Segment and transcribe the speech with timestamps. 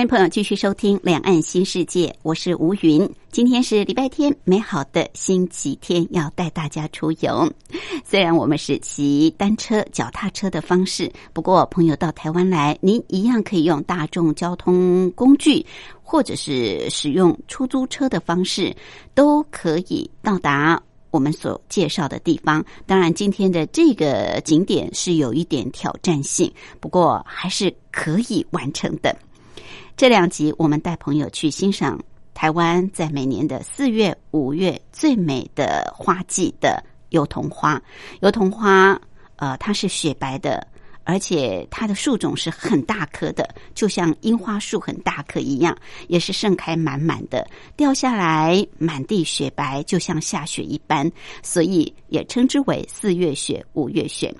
[0.00, 3.06] 欢迎朋友继续收听《两岸新世界》，我是吴云。
[3.30, 7.52] 今天是礼拜天，美好的星期天，要带大家出游。
[8.02, 15.66] 虽然我们是骑单车、脚踏车的方式，不过朋友到台湾来，您一样可以用大众交通工具，
[16.02, 18.74] 或者是使用出租车的方式，
[19.14, 22.64] 都可以到达我们所介绍的地方。
[22.86, 29.14] 当然，今天的这个景点是有一点挑战性，不过还是可以完成的。
[30.00, 32.00] 这两集我们带朋友去欣赏
[32.32, 37.78] 台湾在每年的四月、五月最美的花季的油桐花。
[38.22, 38.98] 油桐花，
[39.36, 40.66] 呃，它是雪白的，
[41.04, 45.76] 而且它的树种是很大棵的，就像樱花树很大棵一样，
[46.08, 54.34] 也是盛开满满的，掉下来满地雪白，就像下雪一般，所以也称之为四月雪、五月雪。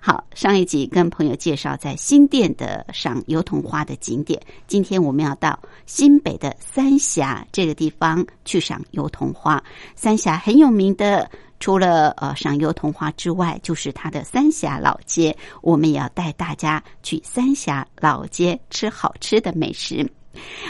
[0.00, 9.62] 好，上一集跟朋友介绍在新店的赏油桐花的景点，今天我们要到新北的三峡这个地方去赏油桐花。
[9.96, 15.36] 三峡很有名的，除了呃赏油桐花之外，就是它的三峡老街。
[15.60, 20.08] 我们也要带大家去三峡老街吃好吃的美食。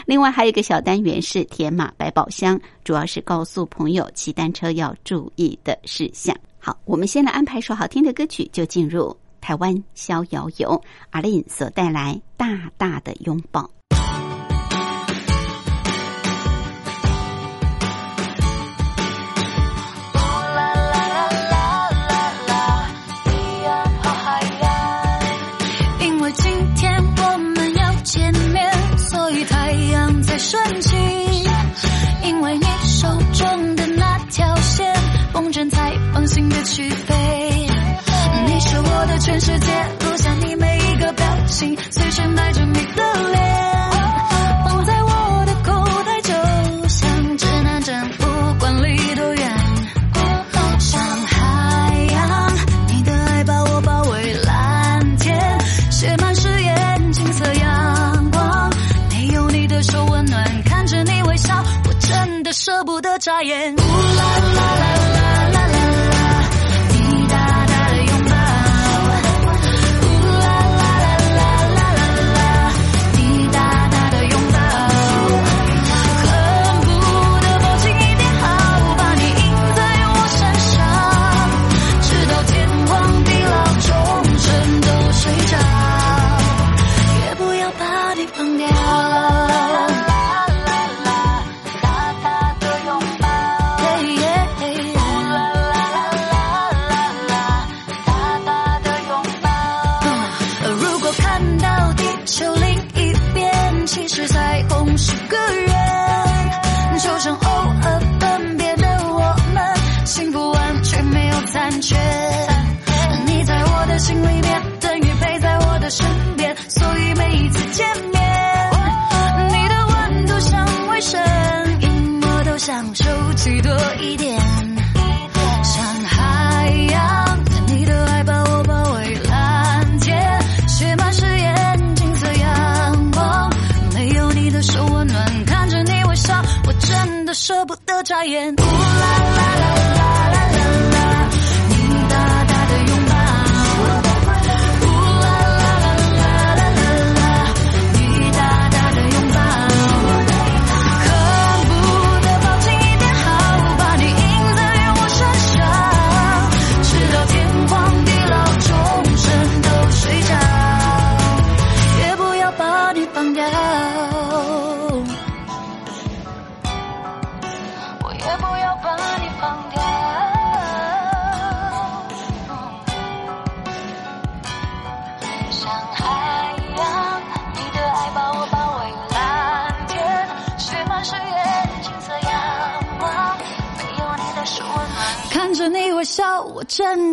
[0.06, 6.34] 另外还有一个小单元是铁马百宝箱，主要是告诉朋友骑单车要注意的事项。
[6.84, 13.62] 我们先来安排首好听的歌曲，就进入台湾逍遥游，阿令所带来《大大的拥抱》。
[36.58, 37.14] 放心的起飞。
[38.46, 39.66] 你是我的全世界，
[40.00, 43.90] 录下你每一个表情，随身带着你的脸，
[44.64, 48.24] 放在我的口袋，就像指南针，不
[48.58, 49.52] 管离多远。
[50.80, 52.52] 像海洋，
[52.88, 55.38] 你的爱把我包围，蓝天
[55.92, 58.70] 写满誓言，金色阳光，
[59.10, 61.54] 没有你的手温暖，看着你微笑，
[61.86, 63.76] 我真的舍不得眨眼。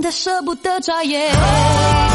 [0.05, 2.14] 的舍不得眨眼。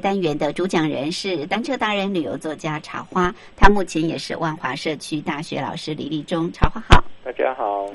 [0.00, 6.52] 单元的主讲人是单车达人、旅游作家茶花，他目前也是万华社区大学老师李立忠。
[6.52, 7.86] 茶花好，大家好，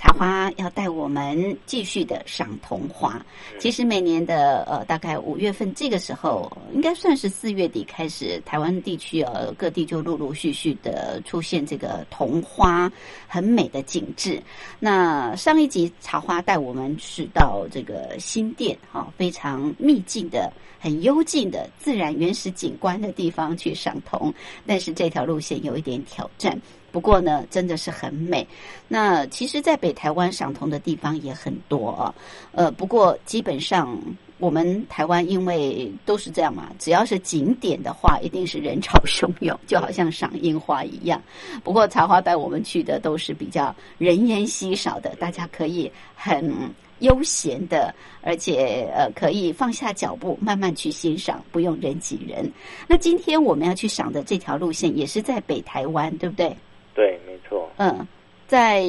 [0.00, 3.22] 茶花要带我们继续的赏桐花。
[3.58, 12.90] 其实每年的呃大概五月份这个时候，应该算是四月底开始，台湾地区呃各地就陆陆续续的出现这个桐花
[13.28, 14.42] 很美的景致。
[14.78, 24.32] 那上一集茶花带我们是到这个新店哈、非常秘境的、很幽静的自然原始景观的地方去赏桐，
[24.66, 26.58] 但是这条路线有一点挑战。
[26.92, 28.46] 不过呢，真的是很美。
[28.88, 32.14] 那其实，在北台湾赏桐的地方也很多啊。
[32.52, 33.98] 呃，不过基本上
[34.38, 41.20] 我们台湾因为都是这样嘛，只要是景点的话，一定是人潮汹涌，就好像赏樱花一样。
[41.62, 46.52] 不过茶花带我们去的都是比较人烟稀少的，大家可以很。
[47.00, 52.52] 悠闲的，而且呃，可以放下脚步，慢慢去欣赏，不用人挤人。
[52.86, 56.54] 那今天我们要去赏的这条路线也是在北台湾，对不对？
[57.00, 58.06] 对，没错，嗯，
[58.46, 58.82] 在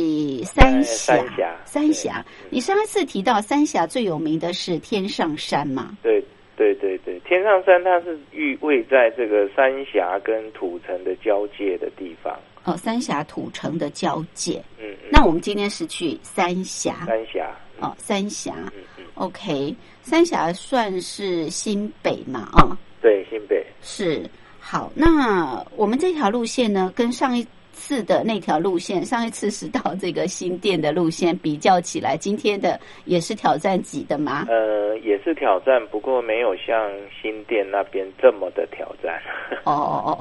[0.44, 2.26] 三峡三峡，三峡。
[2.50, 5.96] 你上一次提到三峡最有名的是天上山嘛？
[6.04, 6.22] 对
[6.58, 14.62] 对对对，天上山它是寓位在这个三峡跟土城的交界的地方，哦，三峡土城的交界。
[14.78, 18.54] 嗯，嗯那我们今天是去三峡，三峡，嗯哦，三峡。
[18.76, 22.50] 嗯嗯，OK，三峡算是新北嘛？
[22.52, 24.30] 啊、对，新北，是。
[24.64, 27.46] 好，那我们这条路线呢，跟上一
[27.82, 34.46] 次的那条路线，上一次是到这个新店的路线比较起来，今天的也是挑战级的吗？
[34.50, 39.20] 呃，也是挑战，不过没有像新店那边这么的挑战，
[39.66, 40.18] 哦哦哦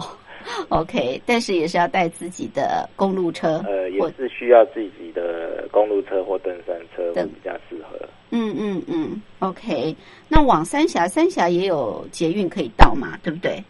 [0.71, 7.99] ，OK，但是也是要带自己的公路车，呃，也是需要自己的公路车或登山车会比较适合。
[8.31, 9.95] 嗯嗯嗯，OK。
[10.29, 13.63] 那往三峡，三峡也有捷运可以到嘛，对不对？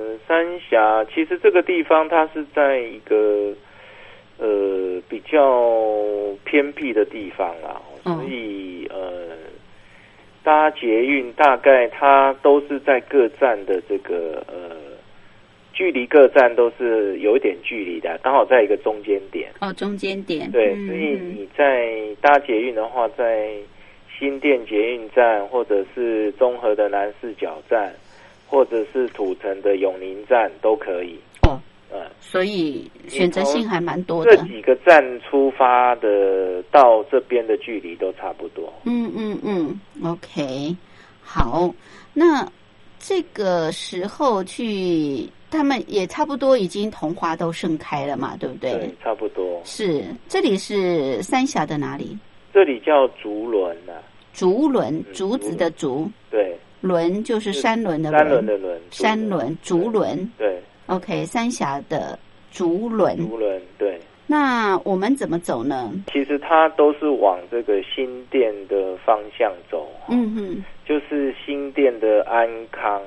[0.00, 3.52] 呃，三峡其实这个地方它是在一个
[4.38, 9.36] 呃比较偏僻的地方啦，嗯所以呃
[10.42, 14.74] 搭捷运大概它都是在各站的这个呃
[15.74, 19.50] 距离各站都是有一点距离的，刚好在一个中间点。
[19.60, 20.50] 哦，中间点。
[20.50, 23.54] 对，嗯所以嗯你在搭捷运的话，在
[24.18, 27.92] 新店捷运站，或者是综合的南四角站，
[28.50, 31.16] 或者是土城的永宁站都可以。
[31.42, 31.58] 哦，
[31.92, 34.42] 嗯，所以选择性还蛮多的这。
[34.42, 38.72] 几个站出发的到这边的距离都差不多。
[38.84, 40.76] 嗯嗯嗯，OK，
[41.22, 41.72] 好，
[42.12, 42.46] 那
[42.98, 48.72] 这个时候去，他们也差不多已经桐花都盛开了嘛，对不对？
[48.72, 49.60] 对，差不多。
[49.64, 52.18] 是，这里是三峡的哪里？
[52.52, 53.92] 这里叫竹轮呐、
[54.32, 60.30] 竹轮，嗯竹子的竹，对，轮就是山轮的三轮的轮，竹山轮，竹轮。
[60.38, 62.18] 对，OK，三峡的
[62.50, 63.16] 竹轮。
[63.16, 65.92] 竹轮，对，那我们怎么走呢？
[66.12, 73.02] 其实它都是往这个新店的方向走，嗯哼，就是新店的安康，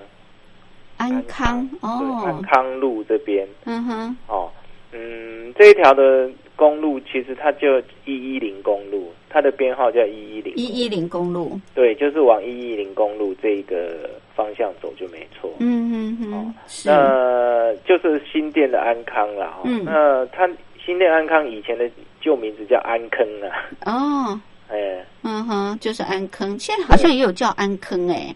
[0.97, 2.21] 安康哦。
[2.25, 3.47] 安哦，康路这边。
[3.65, 4.51] 嗯哼，哦，
[4.91, 15.51] 嗯，这一条的公路其实它就一一零公路，它的编号叫一一零，一一零公路，对，就是往一一零公路这个方向走就没错。
[15.57, 19.61] 嗯嗯嗯，是，那就是新店的安康啦，哦。
[19.65, 19.83] 嗯。
[19.85, 20.47] 那它
[20.85, 21.89] 新店安康以前的
[22.21, 23.49] 旧名字叫安坑啊，
[23.91, 28.35] 哦， 哎，嗯哼，就是安坑，现在好像也有叫安坑哎，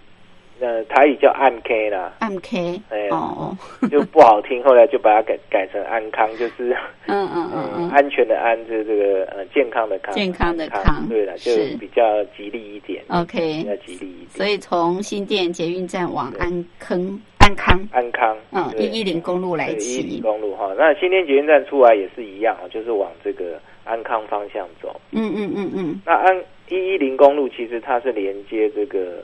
[0.60, 3.56] 那台语叫暗 K 啦，暗 K，哎哦，
[3.90, 6.76] 就不好听，后来就把它改改成安康，就是
[7.08, 25.00] 嗯嗯嗯安全的安，就是这个呃健康的康，健康的安康对了，就比较吉利一点 OK 比较吉利一点，所以从新店捷运站往安坑安康，安康，嗯，一一零公路来对一零，公路哈，那新店捷运站出来也是一样，就是往这个安康方向走。
[25.12, 26.36] 嗯嗯嗯嗯，那安
[26.70, 29.24] 一一零公路其实它是连接这个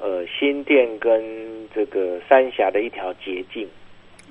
[0.00, 1.22] 呃新店跟
[1.74, 3.68] 这个三峡的一条捷径，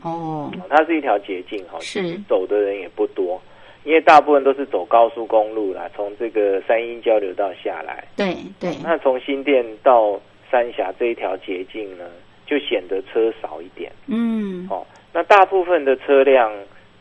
[0.01, 2.17] 哦，它是一条捷径哈，是。
[2.27, 3.41] 走的人也不多，
[3.83, 8.03] 因为大部分都是走高速公路啦，从这个三英交流道下来。
[8.15, 10.19] 对对，那从新店到
[10.50, 12.05] 三峡这一条捷径呢，
[12.45, 13.91] 就显得车少一点。
[14.07, 14.67] 嗯。
[14.69, 16.51] 哦，那大部分的车辆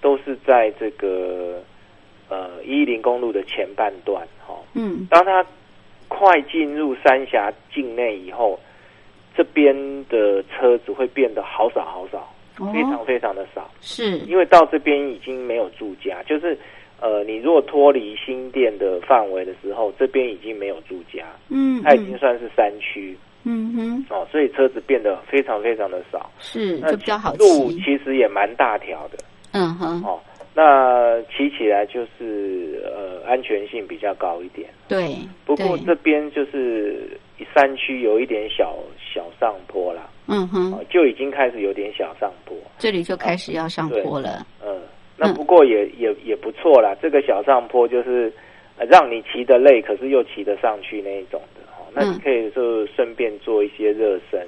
[0.01, 1.63] 都是在这个
[2.29, 5.07] 呃一零公路的前半段，哦，嗯。
[5.11, 5.45] 当它
[6.09, 8.59] 快进入三峡境内以后，
[9.37, 9.75] 这边
[10.09, 12.33] 的车子会变得好少好少，
[12.73, 16.59] 非常哦，非常的少，是，因为到这边已经没有住家，就是
[17.01, 23.17] 呃，你如果脱离新店的范围的时候，这边已经没有住家，嗯它已经算是山区。
[23.45, 23.73] 嗯。
[23.75, 29.19] 哼，哦，所以车子变得非常非常的少，是，那比较好路，其实也蛮大条的。
[29.53, 30.19] 嗯哼，哦，
[30.57, 34.67] 那骑起来就是呃安全性比较高一点。
[34.89, 37.11] 对，不过这边就是
[37.55, 38.75] 山区有一点小
[39.13, 42.57] 小上坡啦，嗯哼哦，，就已经开始有点小上坡。
[42.79, 44.81] 这里就开始要上坡了，嗯，
[45.19, 46.97] 那不过也、也也不错啦。
[47.03, 48.33] 这个小上坡就是、
[48.79, 51.85] 呃让你骑得累，可是又骑得上去那一种的哦。
[51.93, 54.41] 那你嗯可以就顺便做一些热身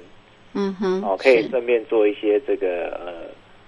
[0.55, 3.13] 嗯哼，哦，可以是顺便做一些这个呃，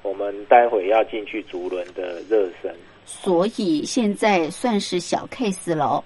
[0.03, 2.73] 我们待会要进去竹轮的热身。
[3.05, 6.03] 所以现在算是小 case 喽，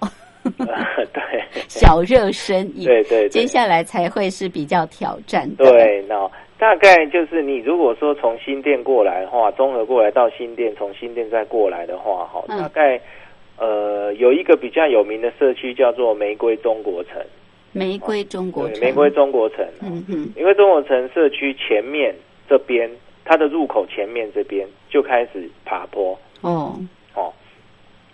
[0.57, 1.21] 呃 对，
[1.67, 3.29] 小热身，对对对。
[3.29, 12.57] 接下来才会是比较挑战的，，对，那大概就是你如果说从新店过来的话，综合过来到新店，从新店再过来的话，哈，嗯。
[12.59, 12.99] 大概
[13.57, 17.21] 呃有一个比较有名的社区叫做玫瑰中国城，
[17.71, 22.15] 玫瑰中国对，城，玫瑰，中国城，嗯哼，玫瑰中国城社区前面
[22.49, 22.89] 这边，
[23.25, 26.17] 它的入口前面这边就开始爬坡。
[26.41, 26.79] 哦，
[27.15, 27.33] 哦。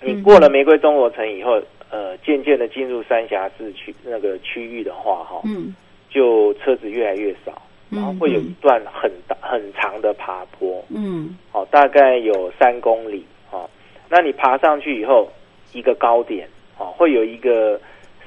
[0.02, 5.76] 你嗯过了玫瑰中国城以后，呃，渐渐的进入三峡市区那个区域的话，哈、嗯。
[6.10, 11.38] 就车子越来越少，然后嗯会有一段很大很长的爬坡，嗯。
[11.52, 13.70] 哦，大概有三公里，哦，
[14.10, 15.30] 那你爬上去以后，
[15.72, 17.80] 一个高点，哦，会有一个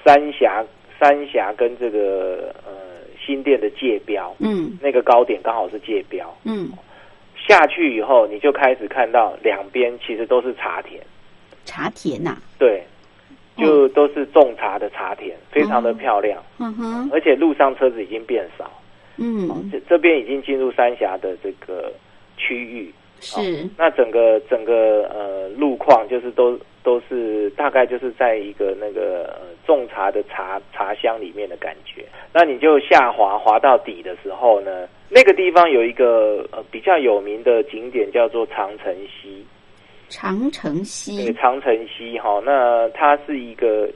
[0.05, 0.65] 三峡
[0.99, 2.73] 三峡跟这个呃
[3.25, 4.79] 新店的界标，嗯。
[4.83, 6.71] 那个高点刚好是界标，嗯，
[7.47, 11.01] 下去以后，你就开始看到两边其实都是茶田，
[11.65, 12.83] 茶田呐，对，
[13.57, 18.71] 就都是种茶的茶田，非常的哦漂亮，嗯哼，而且路上车子已经变少。
[19.17, 21.93] 嗯，这这边已经进入三峡的这个
[22.37, 22.93] 区域，
[23.25, 32.05] 是，那整个整个呃路况就是都都是大概就是在一个那个、呃、种茶的茶茶乡里面的感觉。
[32.33, 39.45] 那你就下滑滑到底的时候呢，那个地方有一个呃比较有名的景点叫做长城溪，
[40.09, 43.89] 长城对，溪，长城溪哈，那它是一个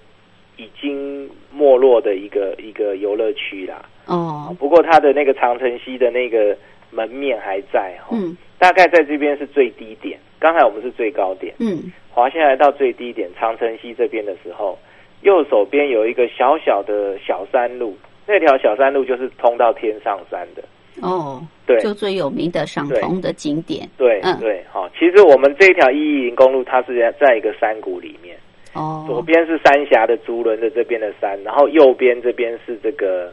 [0.56, 3.82] 已经没落的一个一个游乐区啦。
[4.06, 6.56] 哦，不过它的那个长城溪的那个
[6.90, 14.76] 门面还在哈，嗯大概在这边是最低点，刚才我们是最高点，嗯，滑下来到最低点长城溪这边的时候，
[15.22, 17.96] 右手边有一个小小的小山路，
[18.26, 20.62] 那条小山路就是通到天上山的，
[21.00, 21.78] 哦，对。
[21.80, 24.36] 就最有名的赏桐的景点，对、嗯。
[24.40, 28.36] 对，好，其实我们这条一一零公路它是在在一个山谷里面，
[28.74, 33.32] 哦，左边是三峡的竹轮的这边的山，然后右边这边是这个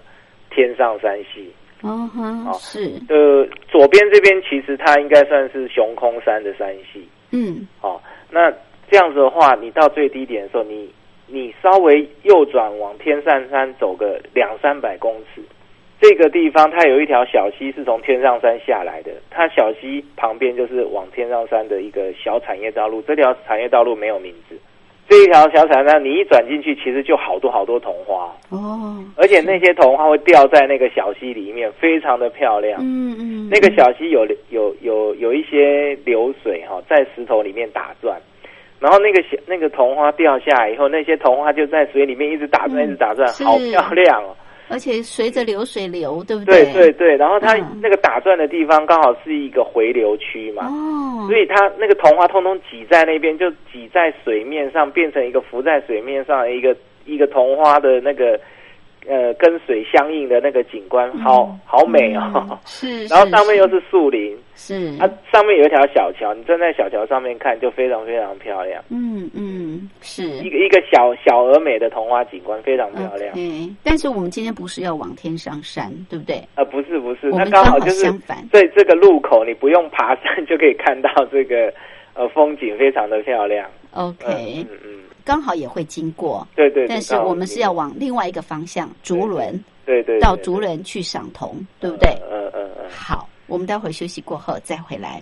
[0.52, 1.52] 天上山系。
[1.86, 7.08] 哦哼，哦是，呃，左边这边其实它应该算是熊空山的山系。
[7.32, 8.02] 嗯哦，
[8.32, 8.52] 那
[8.90, 10.92] 这样子的话，你到最低点的时候，你
[11.28, 15.42] 你稍微右转往天上山走个两三百公尺，
[16.02, 24.58] 这个地方它有一条小溪是从天上山下来的，它小溪旁边就是往天上山的一个小产业道路，这条产业道路没有名字。
[25.08, 32.80] 这一条小船呢，你一转进去，其实就好多好多桐花，哦，而且那些桐花会掉在那个小溪里面，非常的漂亮。
[32.82, 38.20] 嗯嗯，那个小溪有有有有一些流水哈，在石头里面打转，
[38.80, 44.36] 然后那个小那个桐花掉下来以后，那些桐花就在水里面一直打转，一直打转，好漂亮哦。
[44.68, 46.66] 而且随着流水流，对不对？
[46.66, 58.40] 对对对，然后它那个打转的地方刚好是一个回流区嘛，哦，所以它那个桐花通通挤在那边，就挤在水面上，变成一个浮在水面上的一个一个桐花的那个
[59.08, 62.60] 呃跟水相应的那个景观，好好美哦。
[62.66, 68.84] 是， 然后上面又是树林，是它上面有一条小桥，你站在小桥上面看就非常非常漂亮。
[68.90, 73.34] 嗯嗯，是一个一个小小而美的童话景观，非常漂亮。
[73.34, 76.42] 对，但是我们今天不是要往天上山，对不对？
[76.56, 81.74] 呃，不是不是，我那们刚好就是相反对这个路口，你不用爬山 就可以看到这个
[82.14, 83.70] 呃风景，非常的漂亮。
[83.92, 86.86] OK，嗯嗯嗯，刚好也会经过，对对。
[86.86, 89.52] 对但是我们是要往另外一个方向，竹轮
[89.86, 92.12] 对对对到竹轮去赏桐，对不对？
[92.32, 92.90] 嗯嗯嗯。
[92.90, 95.22] 好，我们待会儿休息过后再回来。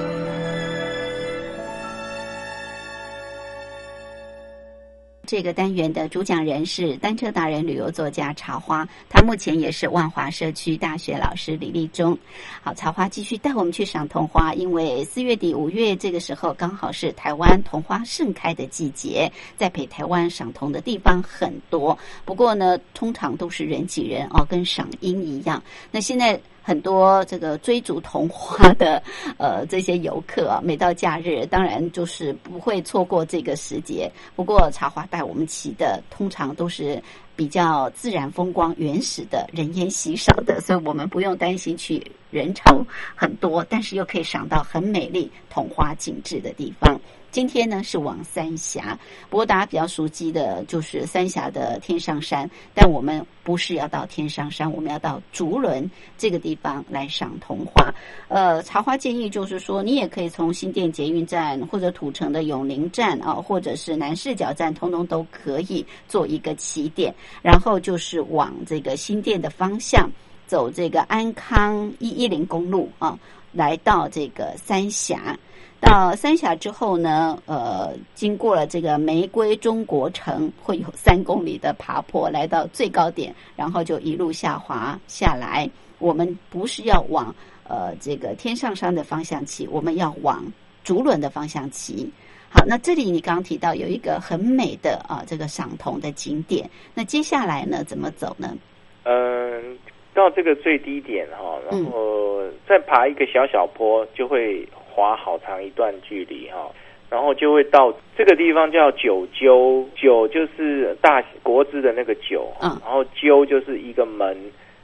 [5.31, 12.17] 这个单元的主讲人是单车达人、旅游作家茶花，他目前也是万华社区大学老师李立忠。
[12.61, 25.63] 好，茶花继续带我们去赏桐花，因为四月底五月这个时候刚好是台湾桐花盛开的季节，在北台湾赏桐的地方很多，不过呢，通常都是人挤人哦，跟赏樱一样。
[25.91, 26.37] 那现在。
[26.61, 29.01] 很多这个追逐桐花的
[29.37, 34.11] 呃这些游客啊，每到假日，当然就是不会错过这个时节。
[34.35, 37.01] 不过茶花带我们骑的，通常都是
[37.35, 46.99] 比较自然风光、原始的、人烟稀少的，所以我们不用担心去人潮很多，但是又可以赏到很美丽桐花景致的地方。
[47.31, 57.93] 今天呢是往三峡，不过大家比较熟悉的就是三峡的天上山，但我们不是要到天上山，我们要到竹轮这个地方来赏桐花。
[58.27, 70.11] 呃，茶花建议就是说，你也可以从新店捷运站或者土城的永宁站啊，或者是南市角站，通通都可以做一个起点，然后就是往这个新店的方向
[70.47, 73.17] 走，这个安康一一零公路啊，
[73.53, 75.37] 来到这个三峡。
[75.81, 85.67] 到三峡之后呢，呃，经过了这个玫瑰中国城，会有三公里的爬坡，来到最高点，然后就一路下滑下来。
[85.97, 87.33] 我们不是要往
[87.67, 90.45] 呃这个天上山的方向骑，我们要往
[90.83, 92.09] 竹轮的方向骑。
[92.49, 98.55] 好，那这里你刚刚提到有一个很美的啊这个赏桐的景点，那接下来呢怎么走呢？
[99.03, 99.77] 嗯，
[100.13, 104.67] 到这个最低点哈，然后再爬一个小小坡就会。
[104.93, 106.69] 滑好长一段距离哈，
[107.09, 114.37] 然后就会到这个地方叫九鸠，九就是大国字的那个九，嗯，然后鸠就是一个门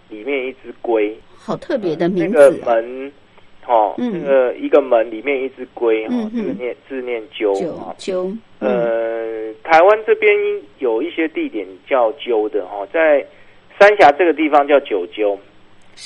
[0.10, 2.34] 里面一只龟，好特别的名字。
[2.34, 3.12] 那个门，
[3.68, 8.32] 哦，那个一个门里面一只龟，哈，这个念字念鸠啊，鸠。
[8.60, 10.34] 呃，台湾这边
[10.80, 13.26] 有一些地点叫鸠的哈，在
[13.80, 15.38] 三峡这个地方叫九鸠。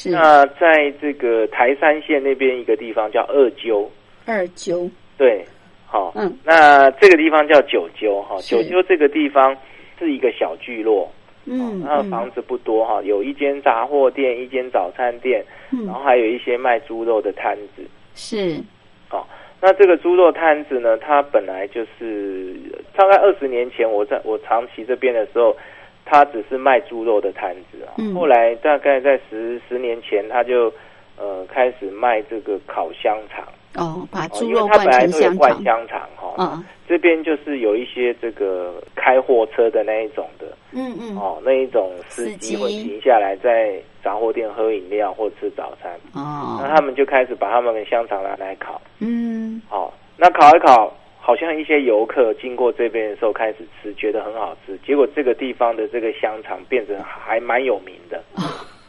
[0.10, 3.92] 那在这个台山县那边一个地方叫二鸠，
[4.26, 4.90] 二鸠。
[5.18, 5.46] 对，
[5.86, 9.56] 好，嗯，那这个地方叫九鸠哈，九鸠这个地方
[10.00, 11.12] 是一个小聚落，
[11.46, 15.44] 嗯，那房子不多哈，有一间杂货店，一间早餐店，
[15.86, 17.84] 然后还有一些卖猪肉的摊子，
[18.16, 18.56] 是，
[19.10, 19.26] 哦，
[19.60, 22.56] 那这个猪肉摊子呢，它本来就是
[22.96, 25.56] 大概二十年前我在我长期这边的时候。
[26.12, 30.66] 他只是卖猪肉的摊子啊，后来大概在十十年前，他就
[31.18, 33.42] 呃开始卖这个烤香肠。
[33.78, 36.02] 哦，把猪肉灌成香肠。
[36.18, 36.36] 哈。
[36.38, 45.90] 嗯，这边就是有一些这个开货车的那一种的，嗯嗯，哦，那一种司机会停下来在杂货店喝饮料或吃早餐。
[46.14, 50.94] 哦，那他们就开始把他们的香肠拿来烤，嗯，好，那烤一烤。
[51.24, 58.24] 好像一些游客经过这边的时候开始吃，觉得很好吃，结果这个地方的这个香肠变成还蛮有名的，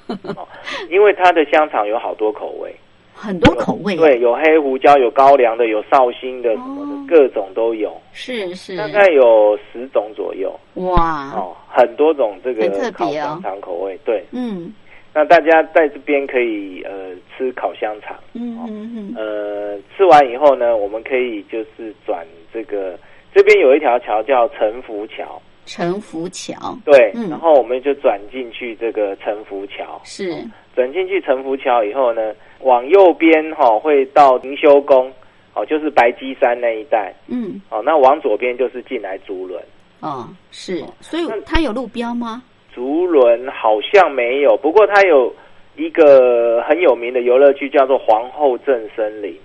[0.89, 2.75] 因为它的香肠有好多口味，
[3.15, 14.73] 很多口味，对，有黑胡椒，有高粱的，有绍兴的，什么的各种都有，是是，大概有十种左右，哇，哦，很多种这个烤香肠口味，对，嗯。
[15.15, 22.99] 那大家在这边可以呃吃烤香肠，嗯嗯嗯，呃吃完以后呢，我们可以就是转这个
[23.35, 26.55] 这边有一条桥叫城福桥，城福桥。
[26.85, 30.45] 对，然后我们就转进去这个城福桥，是。
[30.75, 35.13] 转进去城福桥以后呢，往右边哈会到灵修宫，
[35.53, 39.63] 哦就是白鸡山那一带，嗯，哦那往左边就是进来竹轮，
[40.01, 42.43] 哦是，所以它有路标吗？
[42.75, 45.33] 竹轮好像没有，不过它有
[45.77, 49.39] 一个很有名的游乐区，叫做皇后镇森林。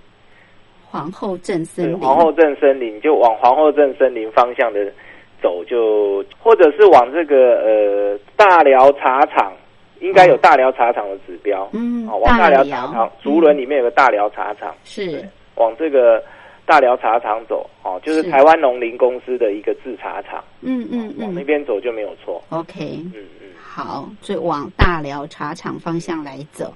[0.90, 4.90] 皇后镇森林，皇后镇森林就往皇后镇森林方向的
[5.42, 9.52] 走，就或者是往这个呃大寮茶厂，
[10.00, 11.68] 应该有大寮茶厂的指标。
[11.74, 15.22] 嗯，往大寮茶厂，竹轮里面有个大寮茶厂，是
[15.56, 16.22] 往这个。
[16.68, 20.44] 大寮茶厂走哦，就是台湾农林公司的一个制茶厂。
[20.60, 22.42] 嗯嗯嗯，往那边走就没有错。
[22.50, 26.74] OK，嗯嗯，好，所以往大寮茶厂方向来走。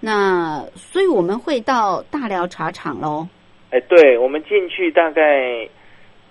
[0.00, 3.28] 那所以我们会到大寮茶厂喽。
[3.68, 5.68] 哎，对，我们进去大概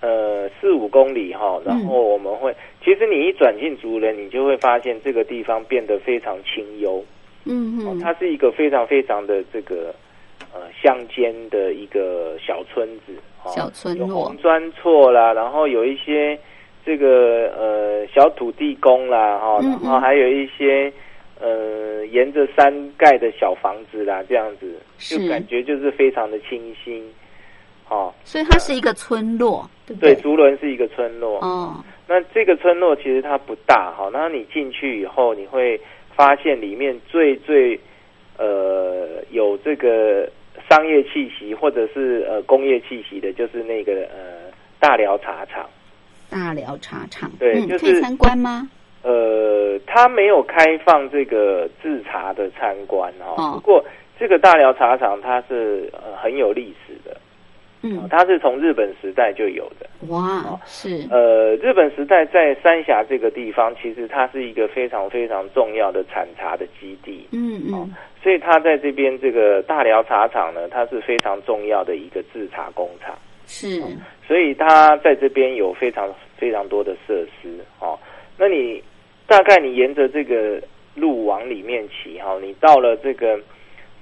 [0.02, 7.04] 呃四五公里哈，然后我们会，其实你一转进竹人，你就会发现这个地方变得非常清幽，哦
[7.46, 9.94] 嗯嗯，它是一个非常非常的这个
[10.54, 13.14] 呃乡间的一个小村子，
[13.44, 14.26] 哦小村有落。
[14.26, 16.38] 红砖厝啦，然后有一些
[16.86, 20.92] 这个呃小土地公啦，哈、嗯然后还有一些
[21.40, 27.04] 呃沿着山盖的小房子啦，这样子就感觉就是非常的清新，
[27.90, 30.22] 哦，所以它是一个村落，对不对，对？
[30.22, 35.80] 竹轮是一个村落，哦，那这个村落其实它不大哈，那你进去以后，你会
[36.16, 37.80] 发现里面最最
[38.38, 40.30] 呃有这个
[40.74, 45.70] 商业气息或者是呃工业气息的，就是那个呃大寮茶厂。
[46.32, 48.68] 大寮茶厂，嗯，对就是可以参观吗？
[49.04, 53.86] 呃，它没有开放这个制茶的参观哈，哦不过
[54.18, 57.16] 这个大寮茶厂它是呃很有历史的，
[57.84, 59.86] 嗯，它是从日本时代就有的。
[60.08, 67.94] 哇，是，呃，日本时代在三峡这个地方，其实它是一个非常非常重要的产茶的基地，嗯嗯，
[68.24, 73.14] 所以它在这边这个大寮茶厂呢，它是非常重要的一个制茶工厂，
[73.46, 73.82] 是，
[74.26, 77.50] 所以它在这边有非常非常多的设施。
[77.80, 78.00] 哦。
[78.38, 78.82] 那你
[79.28, 80.62] 大概你沿着这个
[80.96, 83.40] 路往里面骑哈、你到了这个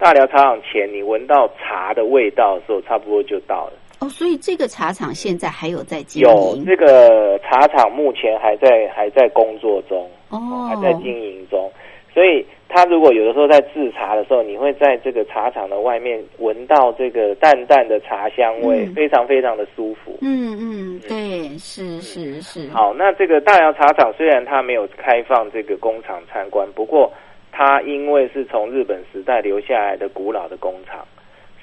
[0.02, 3.74] 大寮茶厂前，你闻到茶的味道的时候，差不多就到了。
[4.00, 6.28] 哦，所以这个茶厂现在还有在经营？
[6.28, 11.72] 有这个茶厂目前还在还在工作中，哦，还在经营中，
[12.12, 18.96] 所以他如果有的时候在制茶的时候，你会在这个茶厂的外面闻到这个淡淡的茶香味，嗯。
[18.96, 20.18] 非常非常的舒服。
[20.22, 27.14] 嗯嗯，对，是是是，好，那这个大寮茶厂虽然它没有开放这个工厂参观，不过
[27.63, 31.06] 它因为是从日本时代留下来的古老的工厂，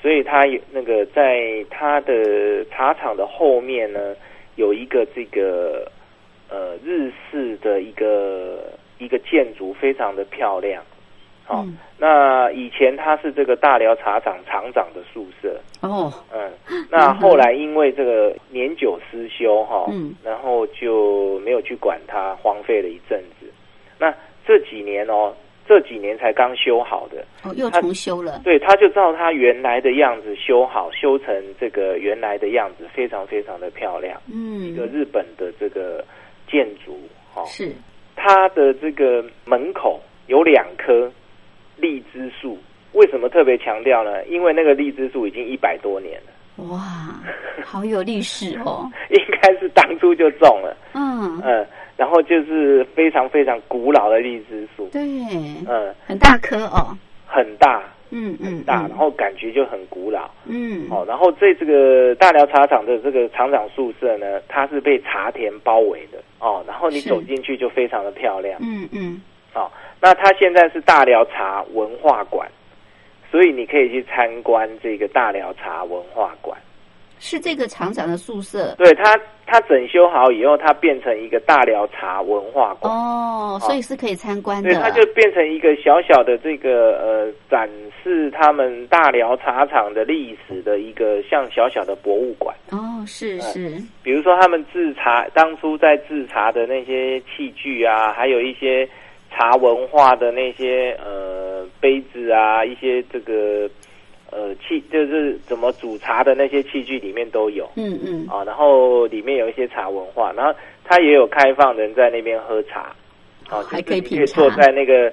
[0.00, 4.14] 所以它有那个在它的茶厂的后面呢，
[4.54, 5.90] 有一个这个
[6.48, 10.80] 呃日式的一个一个建筑，非常的漂亮。
[11.44, 11.76] 好、嗯。
[11.98, 16.52] 那以前它是这个大寮茶厂厂长的宿舍，哦，嗯，
[16.88, 20.14] 那后来因为这个年久失修哈，嗯。
[20.22, 23.50] 然后就没有去管它，荒废了一阵子。
[23.98, 24.14] 那
[24.46, 25.34] 这几年哦，
[25.68, 34.18] 这几年才刚修好的，哦，又它重修了，对，他就照他原来的样子修好，修成这个原来的样子，非常非常的漂亮。
[34.32, 34.62] 嗯。
[34.62, 36.02] 一个嗯，日本的这个
[36.50, 36.98] 建筑，
[37.34, 37.70] 哦、是，
[38.16, 41.12] 它的这个门口有两棵
[41.76, 42.58] 荔枝树，
[42.92, 44.24] 为什么特别强调呢？
[44.26, 46.80] 因为那个荔枝树已经一百多年了，哇，
[47.62, 51.66] 好有历史哦， 应该是当初就种了，嗯，嗯，
[51.98, 55.02] 然后就是非常非常古老的荔枝树，对，
[55.66, 58.88] 嗯，很大棵哦，很大嗯嗯很，大，嗯。
[58.88, 60.30] 然后感觉就很古老。
[60.46, 66.22] 嗯，哦，然后这这个大寮茶厂的这个厂长宿舍呢，它是被茶田包围的。
[66.38, 68.60] 哦，然后你走进去就非常的漂亮。
[68.62, 69.20] 嗯嗯，
[69.54, 69.68] 哦，
[70.00, 72.48] 那它现在是大寮茶文化馆，
[73.28, 76.56] 所以你可以去参观这个大寮茶文化馆。
[77.18, 82.92] 是这个厂长的宿舍对他，他整修好以后，它变成一个大寮茶文化馆。
[82.92, 87.68] 哦，所以是可以参观对，的，它就变成一个小小的这个呃展
[88.02, 92.54] 示他们大寮茶厂的历史的一个像小小的博物馆。
[92.70, 98.88] 哦，是是，比如说他们制茶当初在制茶的那些器具啊，还有一些
[99.30, 103.68] 茶文化的那些呃杯子啊，一些这个
[104.30, 107.68] 呃器就是怎么煮茶的那些器具里面都有。
[107.76, 110.52] 嗯嗯，啊，然后里面有一些茶文化，然后
[110.84, 112.94] 它也有开放人在那边喝茶，
[113.48, 114.40] 啊，还可以就是你品茶。
[114.40, 115.12] 坐在那个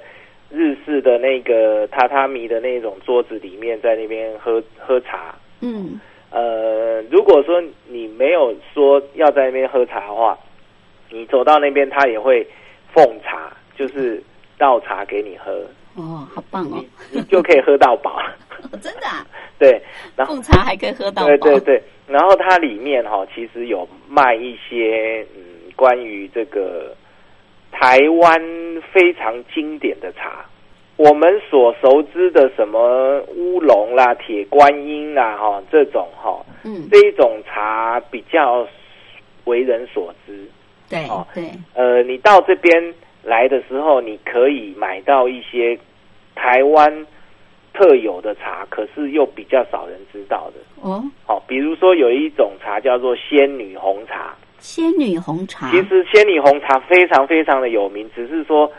[0.50, 5.36] 日式的那个榻榻米的那种桌子里面，在那边喝喝茶。
[5.62, 6.00] 嗯，
[6.30, 10.38] 呃，如果说你没有说要在那边喝茶的话，
[11.10, 12.46] 你走到那边，他也会
[12.94, 14.22] 奉茶，就是
[14.58, 15.52] 倒茶给你喝，
[15.96, 16.84] 哦，好棒哦。
[17.12, 18.22] 你，你就可以喝到饱。
[18.82, 19.26] 真的啊，
[19.60, 19.82] 对，
[20.16, 26.96] 然后贡茶还可以喝到，对对对，然后它里面哈、其实有卖一些嗯关于这个
[27.72, 28.42] 台湾
[28.92, 30.46] 非常经典的茶。
[30.98, 38.66] 我们所熟知的什么乌龙啦、铁观音啦，哈、这种哈、嗯，这一种茶比较
[39.44, 40.48] 为人所知。
[40.90, 45.78] 对哦对，呃，你到这边来的时候，你可以买到一些
[46.34, 47.06] 台湾
[47.76, 50.62] 特有的茶，可是又比较少人知道的。
[50.82, 58.72] 哦，好、比如说有一种茶叫做仙女红茶，仙女红茶，其实仙女红茶非常非常的有名，只是说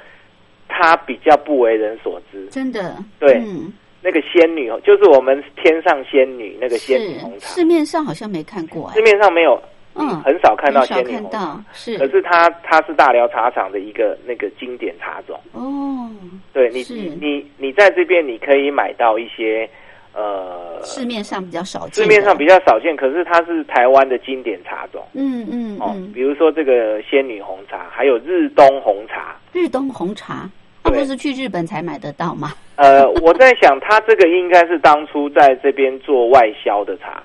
[0.68, 2.46] 它比较不为人所知。
[2.46, 7.48] 真的，对嗯，那个仙女就是我们天上仙女那个仙女红茶。
[7.48, 8.94] 市，面上好像没看过哎。
[8.94, 9.60] 市，面上没有
[9.98, 15.38] 嗯，很少看到仙女红茶看到，，是可是它它是大寮茶厂的一个那个经典茶种。
[15.52, 16.10] 哦，
[16.52, 19.68] 对你你你你在这边你可以买到一些
[20.12, 25.02] 呃市面上比较少见，市面上比较少见，可是它是台湾的经典茶种。
[25.14, 29.34] 嗯嗯哦，嗯，比如说这个仙女红茶，还有日东红茶。
[29.52, 30.48] 日东红茶，
[30.84, 32.52] 那不是去日本才买得到吗？
[32.76, 37.22] 呃，我在想，它这个应该是当初在这边做外销的茶，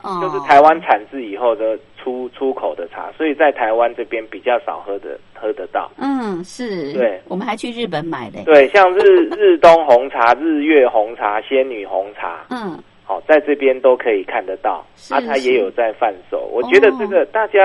[0.00, 5.90] 哦，就是台湾产制以后的出出口的茶，所以在台湾这边比较少喝的喝得到。
[5.98, 7.20] 嗯，是，对。
[7.26, 9.00] 我们还去日本买的，对，像日
[9.34, 16.48] 日东红茶、日月红茶、仙女红茶，嗯，好、在这边都可以看得到，是啊，它也有在贩售。
[16.52, 17.58] 我觉得这个大家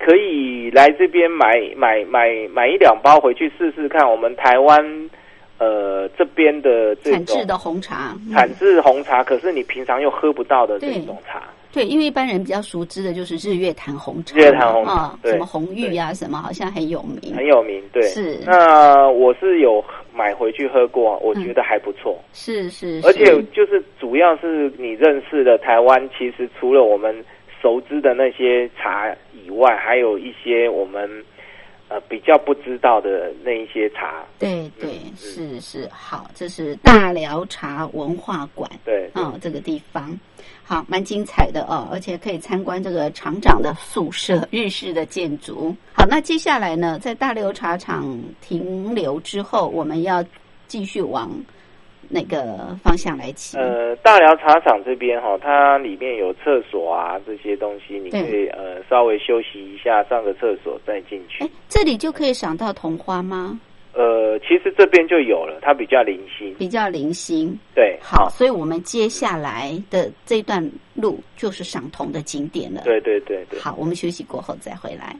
[0.00, 5.10] 可以来这边买买买买一两包回去试试看，我们台湾
[5.58, 8.32] 呃这边的这种产制的红茶，嗯。
[8.32, 11.44] 产制红茶，可是你平常又喝不到的这种茶。
[11.76, 19.84] 对，因为一般人比较熟知的就是日月潭红茶，日月潭红茶啊，什么红玉呀、什么好像很有名，很有名，对，是那我是有
[20.14, 22.18] 买回去喝过，我觉得还不错。
[22.32, 27.14] 是是，而且就是主要是你认识的台湾，其实除了我们
[27.60, 31.06] 熟知的那些茶以外，还有一些我们
[31.88, 34.24] 呃比较不知道的那一些茶。
[34.38, 38.70] 对对嗯是是好，这是大寮茶文化馆。
[38.84, 40.18] 对，啊、这个地方
[40.64, 45.74] 好，蛮精彩的哦，而且可以参观这个厂长的宿舍，日式的建筑。
[45.92, 50.24] 好，那接下来呢，在大寮茶厂停留之后，我们要
[50.66, 51.30] 继续往
[52.08, 53.56] 哪个方向来骑？
[53.56, 63.58] 呃，大寮茶厂这边哈、它里面有厕所啊这些东西，你可以呃稍微休息一下，上个厕所再进去哎。，这里就可以赏到桐花吗？
[63.92, 66.54] 呃，其实这边就有了，它比较零星。
[66.58, 67.58] 比较零星。
[67.74, 72.82] 对，好，所以我们接下来的这段路就是赏桐的景点了。
[72.84, 73.58] 对对对对。
[73.58, 75.16] 好，我们休息过后再回来。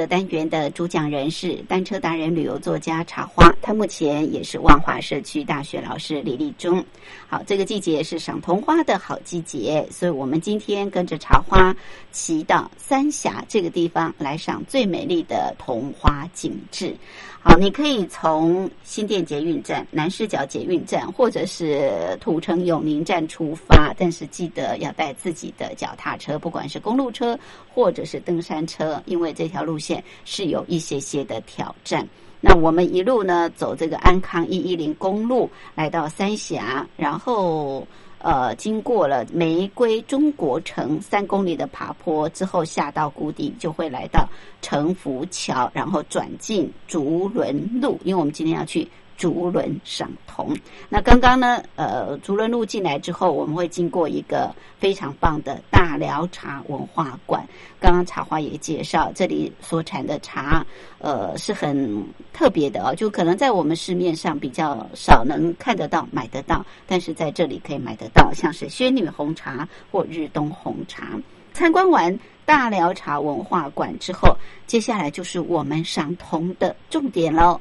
[0.00, 6.82] 的单元的主讲人是单车达人、旅游作家茶花，他目前也是万华社区大学老师李立忠。
[7.28, 11.76] 好，这个季节是赏桐花的好季节，所以我们今天跟着茶花
[12.12, 16.96] 骑到三峡这个地方来赏最美丽的桐花景致。
[17.42, 27.38] 好，你可以从新店捷运站、南市角捷运站，或者是土城永宁站出发，但是记得要带自己的脚踏车，不管是公路车
[27.72, 32.06] 或者是登山车，因为这条路线是有一些些的挑战。
[32.42, 37.88] 那我们一路呢走这个安康一一零公路，来到三峡，然后
[38.20, 44.28] 呃经过了玫瑰中国城三公里的爬坡之后，下到谷底就会来到
[44.62, 48.88] 城浮桥，然后转进竹轮路，因为我们今天要去。
[49.20, 50.56] 竹轮赏桐。
[50.88, 51.62] 那刚刚呢？
[51.76, 57.46] 呃，竹轮路进来之后，我们会经过一个非常棒的大寮茶文化馆。
[57.78, 60.64] 刚刚茶花也介绍，这里所产的茶，
[61.00, 62.02] 呃，是很
[62.32, 71.10] 特别的哦，就可能在我们市面上比较少能看得到、买得到，但是在这里可以买得到，像是仙女红茶或日东红茶。
[71.52, 74.34] 参观完大寮茶文化馆之后，
[74.66, 77.60] 接下来就是我们赏桐的重点喽。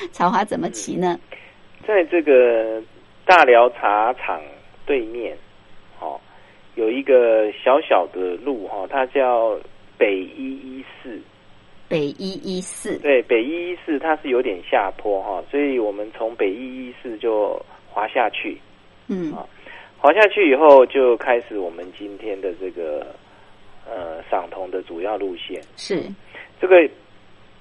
[0.12, 1.18] 茶花怎么骑呢？
[1.86, 2.82] 在这个
[3.24, 4.40] 大寮茶厂
[4.84, 5.36] 对面，
[6.00, 6.20] 哦，
[6.74, 9.58] 有一个小小的路哈，它叫
[9.96, 11.18] 北一一四。
[11.88, 12.98] 北一一四。
[12.98, 18.60] 对，北一一四它是有点下坡哈，所以我们从北一一四就滑下去。
[19.06, 19.32] 嗯。
[19.32, 19.46] 啊，
[19.98, 23.06] 滑下去以后就开始我们今天的这个
[23.86, 25.62] 呃赏桐的主要路线。
[25.76, 26.02] 是。
[26.60, 26.88] 这个。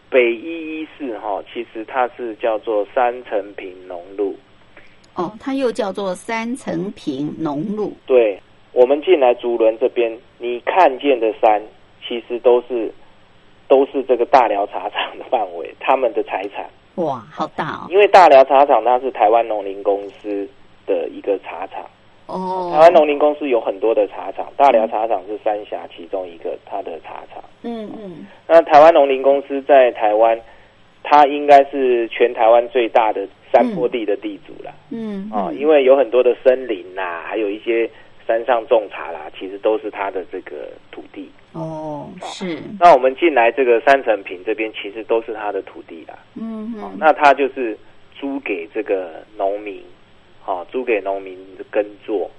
[0.09, 4.35] 北一一四哈，其实它是叫做三层平农路。
[5.15, 7.91] 哦，它又叫做三层平农路。
[8.05, 8.39] 对，
[8.71, 11.61] 我们进来竹轮这边，你看见的山，
[12.07, 12.93] 其实都是
[13.67, 16.69] 都是这个大寮茶厂的范围，他们的财产。
[16.95, 17.87] 哇，好大哦！
[17.89, 20.47] 因为大寮茶厂它是台湾农林公司
[20.85, 21.85] 的一个茶厂。
[22.27, 27.41] 哦，台湾农林公司有很多的茶厂，大寮茶厂是三峡其中一个它的茶厂。
[27.63, 28.27] 嗯嗯。
[28.47, 30.37] 那台湾农林公司在台湾，
[31.03, 34.73] 它应该是全台湾最大的山坡地的地主了。
[34.91, 35.29] 嗯。
[35.31, 37.89] 啊，因为有很多的森林呐，还有一些
[38.27, 41.31] 山上种茶啦，其实都是它的这个土地。
[41.53, 42.57] 哦，是。
[42.77, 46.19] 那我们进来这个三层坪这边，其实都是它的土地啦。
[46.35, 46.91] 嗯嗯。
[46.99, 47.77] 那它就是
[48.19, 49.81] 租给这个农民。
[50.47, 51.37] 哦，租给农民
[51.69, 52.31] 耕作，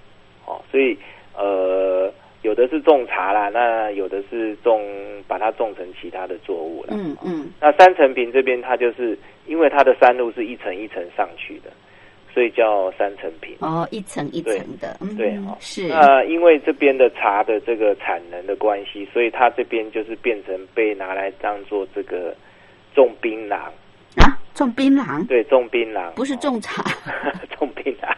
[0.47, 0.97] 哦，所以
[1.37, 2.11] 呃，
[2.43, 4.83] 有的是种茶啦，那有的是种
[5.29, 6.95] 把它种成其他的作物了。
[6.97, 7.51] 嗯嗯。
[7.61, 11.71] 那三层坪这边，它就是因为它的山路是一层一层上去的，
[12.33, 13.55] 所以叫三层坪。
[13.61, 15.87] 哦，一层一层的，对，是。
[15.89, 22.35] 那因为这边的茶的这个产能的关系，所以它这边就是变成被拿来当做这个
[22.95, 23.69] 种槟榔。
[24.17, 25.25] 啊，种槟榔？
[25.29, 26.83] 对，种槟榔，不是种茶，
[27.57, 28.13] 种槟榔。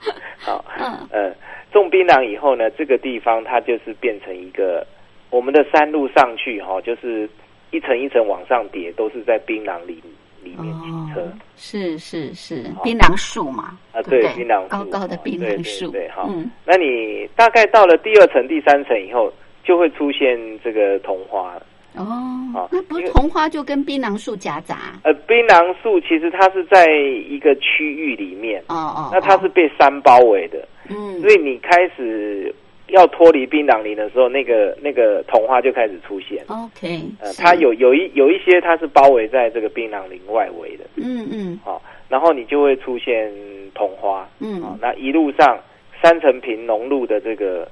[0.40, 1.34] 好，嗯嗯，
[1.70, 4.86] 种槟榔以后呢，这个地方它就是变成一个
[5.28, 7.28] 我们的山路上去哈，就是
[7.72, 9.96] 一层一层往上叠，都是在槟榔林
[10.42, 11.30] 里面骑车。
[11.56, 13.78] 是是是，槟榔树嘛？
[13.92, 15.90] 啊，对，槟榔高高的槟榔树。
[15.90, 16.26] 对，好，
[16.64, 19.30] 那你大概到了第二层、第三层以后，
[19.62, 21.60] 就会出现这个桐花。
[21.96, 24.98] 哦，那不是桐花就跟槟榔树夹杂？
[25.04, 32.54] 呃，槟榔树其实它是在一个区域里面，哦哦，那它是被山包围的，嗯，所以你开始
[32.88, 36.42] 要脱离槟榔林的时候，那个那个桐花就开始出现。
[36.48, 43.30] OK，呃，它有有一有一些它是包围在这个槟榔林外围的，嗯嗯，好，然后你就会出现
[43.74, 45.58] 桐花，嗯，那一路上
[46.02, 47.68] 三层平农路的这个。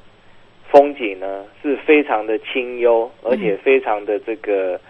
[0.71, 4.81] 风景呢是非常的清幽，而且非常的这个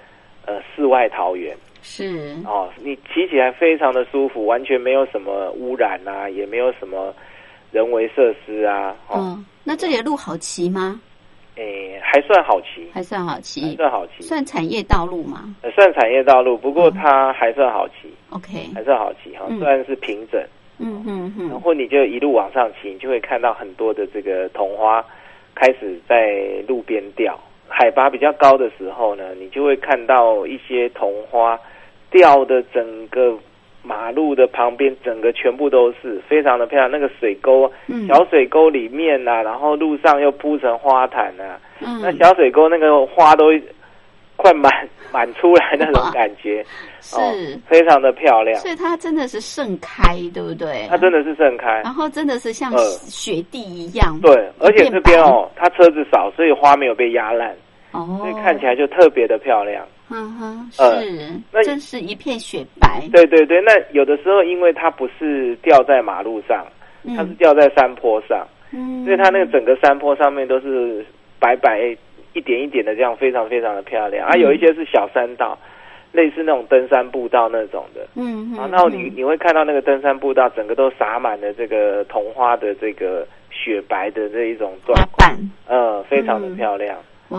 [0.46, 7.14] 呃世外桃源是哦，你骑起来非常的舒服，完全没有什么污染啊，也没有什么
[7.72, 8.94] 人为设施啊。
[9.08, 11.00] 哦，那这里的路好骑吗？
[11.56, 15.54] 诶，还算好骑，还算好骑，算好骑，算产业道路吗？
[15.74, 18.12] 算产业道路，不过它还算好骑。
[18.30, 20.40] OK，还算好骑哈，虽然是平整。
[20.78, 21.48] 嗯嗯嗯。
[21.48, 25.04] 然后你就一路往上骑，你就会看到很多的这个桐花。
[25.54, 27.38] 开始在路边钓，
[27.68, 31.58] 海拔比较高的时候呢，你就会看到一些桐花
[32.10, 33.34] 掉的整个
[33.82, 36.90] 马路的旁边，整个全部都是非常的漂亮。
[36.90, 37.70] 那个水沟，
[38.08, 41.58] 小水沟里面呐，然后路上又铺成花坛呐，
[42.02, 43.46] 那小水沟那个花都。
[44.40, 44.72] 快满
[45.12, 46.64] 满出来那种感觉，
[47.00, 47.16] 是。
[47.66, 50.86] 非常的漂亮，所以它真的是盛开，对不对？
[50.88, 54.18] 它真的是盛开，然后真的是像雪地一样。
[54.20, 57.54] 对，而且这边哦，它车子少，所以花没有被压烂，
[57.92, 59.86] 哦，所以看起来就特别的漂亮。
[60.12, 63.06] 嗯哼，呃是，那真是一片雪白。
[63.12, 66.66] 对对对，那有的时候因为它不是掉在马路上，
[67.16, 71.04] 它是嗯掉在山坡上，嗯，所以它那个整个山坡上面都是
[71.38, 71.96] 白白
[72.32, 74.26] 一点一点的，这样非常非常的漂亮。
[74.26, 75.58] 啊，嗯有一些是小山道，
[76.12, 78.06] 类似那种登山步道那种的。
[78.16, 86.96] 嗯啊，然后你你会看到那个登山步道，整个都洒满了这个桐花的这个雪白的这一种状花况，瓣，呃，非常的嗯漂亮。
[87.30, 87.38] 哇，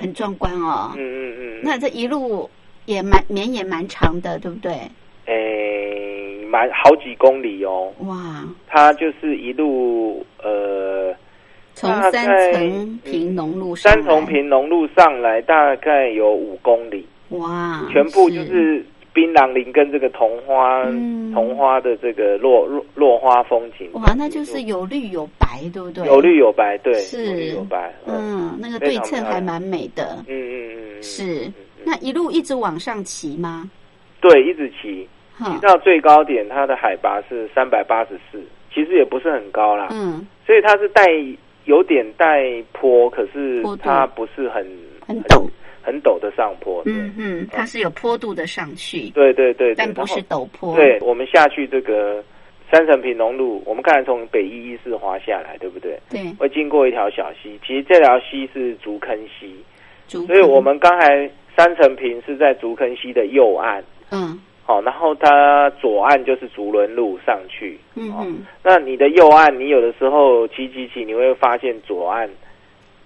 [0.00, 0.92] 很壮观哦。
[0.96, 2.48] 嗯嗯嗯，那这一路
[2.84, 4.72] 也蛮绵延蛮长的，对不对？
[5.26, 11.12] 诶，蛮好几公里哦，哇，它就是一路呃
[11.76, 23.90] 从三重平农路上来三重平农路上来，大概有五公里，哇，全部就是槟榔林跟这个桐花、嗯桐花的这个落落落花风景。
[23.92, 26.06] 哇，那就是有绿有白，对不对？
[26.06, 30.16] 有绿有白，对，是有绿有白，嗯嗯，那个非对称还蛮美的。
[30.26, 31.52] 嗯嗯嗯，嗯是嗯，
[31.84, 33.70] 那一路一直往上骑吗？
[34.22, 35.06] 对，一直骑，
[35.36, 41.04] 骑哈，到最高点，它的海拔是三百八十四，其实也不是很高啦，嗯，所以它是带
[41.66, 42.42] 有点带
[42.72, 44.66] 坡，可是它不是很
[45.06, 45.48] 很陡，
[45.82, 50.74] 很陡的上坡，嗯嗯，它是有坡度的上去，对对对，对但不是陡坡。
[50.74, 52.24] 对，我们下去这个
[52.72, 55.98] 三层平农路，我们刚才从北一一四滑下来，对不对？
[56.10, 59.54] 对，会经过一条小溪，其实这条溪是竹坑溪，
[60.08, 72.28] 竹所以我坑们刚才三层平是在竹坑溪的右岸，嗯好，然后它左岸就是竹轮路上去，哦嗯嗯那你的右岸，你有的时候骑骑骑，你会发现左岸。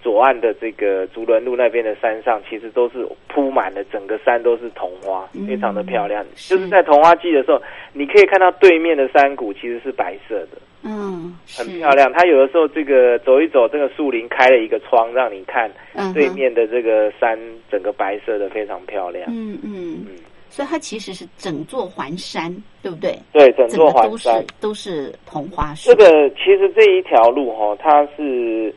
[0.02, 6.24] 左岸的这个竹轮路那边的山上，其实都是铺满了，整个山都是桐花，嗯非常的漂亮。
[6.34, 7.60] 是就是在桐花季的时候，
[7.92, 11.90] 你可以看到对面的山谷其实是白色的，嗯，很漂。
[11.90, 12.10] 亮。
[12.14, 15.70] 它有的时候这个走一走，这个树林开了一个窗，让你看
[16.14, 17.38] 对面的这个山，
[17.70, 19.28] 整个白色的非常漂亮。
[19.28, 20.16] 嗯嗯嗯，
[20.50, 23.18] 所以它其实是整座环山，对不对？
[23.32, 24.44] 对，整座环山。
[24.60, 25.88] 都是桐花树。
[25.90, 28.74] 这个其实这一条路哈、它是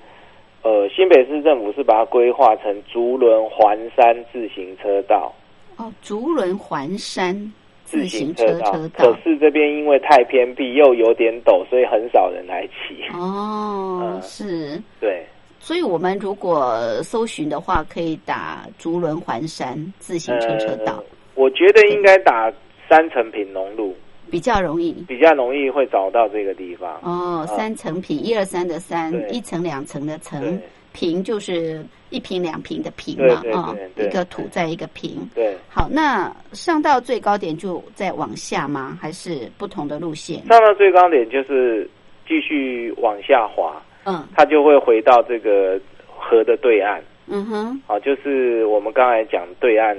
[0.61, 5.33] 呃新北市政府是把它规划成竹轮环山自行车道。
[5.77, 7.35] 哦，竹轮环山
[7.83, 9.17] 自行车车道，可。
[9.23, 13.03] 是这边因为太偏僻又有点陡，所以很少人来骑。
[13.17, 14.79] 哦， 嗯是。
[15.01, 15.25] 对，
[15.59, 21.03] 所以我们如果搜寻的话，可以打竹轮环山自行车车道，呃
[21.35, 22.51] 我觉得应该打
[22.89, 23.95] 三层平农路，
[24.29, 24.91] 比较容易。
[25.07, 26.99] 比较容易会找到这个地方。
[27.01, 30.61] 哦，三层平，一二三的三，一层两层的层，
[30.93, 35.27] 平就是一平两平的平嘛啊一个土在一个平。
[35.33, 38.97] 对，好，那上到最高点就再往下吗？
[39.01, 40.45] 还是不同的路线？
[40.45, 41.89] 上到最高点就是
[42.27, 45.79] 继续往下滑，嗯它就会回到这个
[46.15, 47.01] 河的对岸。
[47.27, 49.97] 嗯哼，好，就是我们刚才讲对岸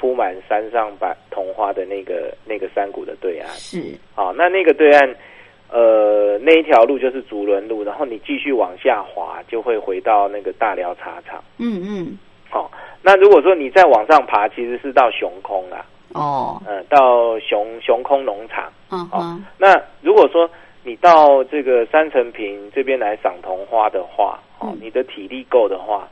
[0.00, 3.46] 铺满山上百桐花的那个那个山谷的对岸。
[3.50, 3.78] 是
[4.14, 5.14] 好，那那个对岸，
[5.70, 11.44] 呃，那一条路就是竹轮路，然后你继续往下滑，就会回到那个大寮茶厂。
[11.58, 12.70] 嗯嗯好、
[13.02, 15.84] 那如果说你再往上爬，其实是到熊空啦，
[16.14, 18.72] 哦嗯、到熊熊空农场。
[18.88, 20.48] 好、嗯哼那如果说
[20.82, 26.08] 你到这个三层坪这边来赏桐花的话，哦嗯，你的体力够的话，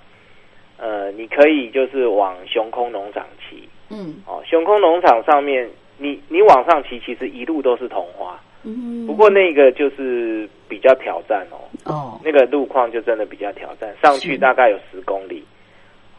[0.76, 3.67] 呃，你可以就是往熊空农场骑。
[3.90, 4.16] 嗯。
[4.26, 8.38] 哦，雄空农场上面，你你往上骑，其实一路都是桐花。
[8.64, 12.20] 嗯，不过那个就是比较挑战哦，哦。
[12.24, 15.44] 那个路况就真的比较挑战，上去大概有十公里，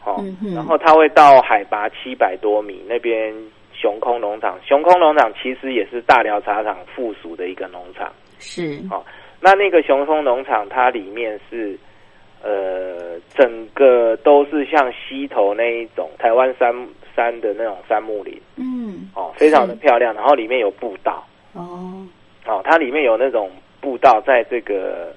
[0.04, 3.34] 哦，嗯然后它会到海拔七百多米那边
[3.72, 8.80] 雄空农场，雄空农场其实也是大寮茶厂附属的一个农场，是。
[8.90, 9.04] 哦，
[9.38, 11.78] 那那个雄空农场它里面是。
[12.42, 16.74] 呃，整个都是像溪头那一种台湾山
[17.14, 18.40] 山的那种杉木林。
[18.56, 19.10] 嗯。
[19.14, 20.14] 哦，非常的漂亮。
[20.14, 22.06] 然后里面有步道，哦。
[22.46, 25.14] 哦，它里面有那种步道，在这个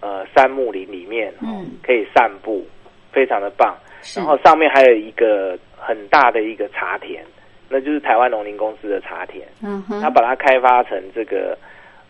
[0.00, 1.70] 呃杉木林里面，哦嗯。
[1.82, 2.66] 可以散步，
[3.10, 3.74] 非常的棒。
[4.14, 7.24] 然后上面还有一个很大的一个茶田，
[7.68, 10.00] 那就是台湾农林公司的茶田，嗯哼。
[10.00, 11.56] 它把它开发成这个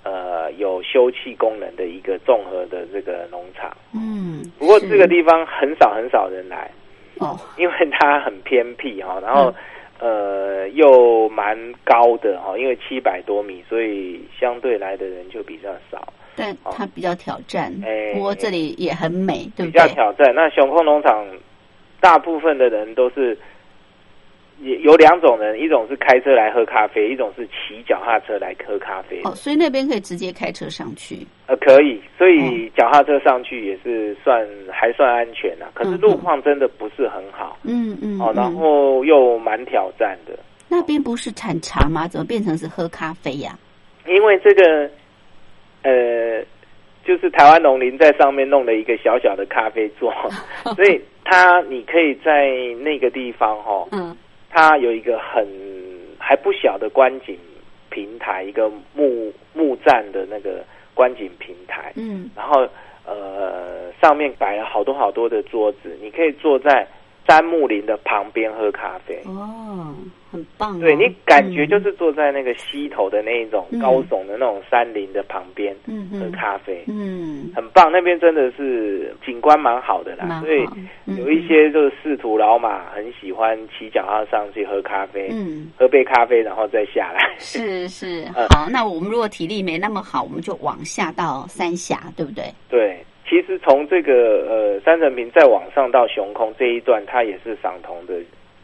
[0.07, 3.77] 呃有休憩功能的一个综合的这个农场。
[3.93, 6.71] 嗯，不过这个地方很少很少人来，
[7.19, 9.53] 哦 因为它很偏僻哈，然后。
[9.99, 19.89] 呃，又蛮高的哈，因为七百多米，所以相对来的人就比较少，但它比较挑战，哎不过这里也很美，对比较？
[19.89, 20.35] 挑战。
[20.35, 21.27] 那雄空农场
[21.99, 23.39] 大部分的人都是也
[24.61, 29.21] 有两种人，一种是开车来喝咖啡，一种是骑脚踏车来喝咖啡。
[29.25, 31.27] 哦，所以那边可以直接开车上去。
[31.47, 35.69] 呃，可以，所哦以脚踏车上去也是算还算安全啊。
[35.75, 40.39] 可是路况真的不是很好嗯嗯，哦，然嗯后又蛮挑战的。
[40.69, 42.09] 那边不是产茶吗？
[42.09, 43.57] 怎么变成是喝咖啡呀？
[44.07, 44.91] 因为这个，
[45.83, 46.43] 呃，
[47.05, 50.13] 就是台湾农林在上面弄了一个小小的咖啡座，
[50.75, 52.49] 所以它你可以在
[52.83, 54.17] 那个地方哈、哦，嗯
[54.57, 55.47] 它有一个很
[56.19, 57.39] 还不小的观景
[57.91, 62.31] 平台，一个木木栈的那个观景平台，嗯。
[62.35, 62.67] 然后
[63.05, 66.89] 呃上面摆了好多好多的桌子，你可以坐在
[67.29, 69.21] 杉木林的旁边喝咖啡。
[69.27, 69.95] 哦，
[70.37, 70.81] 很棒、哦。
[70.81, 77.91] 对你感觉嗯就是坐在那个溪头的那一种嗯高耸的那种山林的旁边喝嗯喝咖啡，嗯很棒。
[77.91, 80.65] 那边真的是景观蛮好的啦，所以
[81.07, 85.71] 嗯有一些就是仕途老马很喜欢骑脚踏上去喝咖啡，嗯。
[85.79, 87.35] 喝杯咖啡然后再下来。
[87.39, 92.45] 是是， 嗯好，那我们如果体力没那么好，我们就往下到三峡，对不对？
[92.69, 98.15] 对，其实从这个呃三层坪再往上到雄空这一段，它也是赏铜的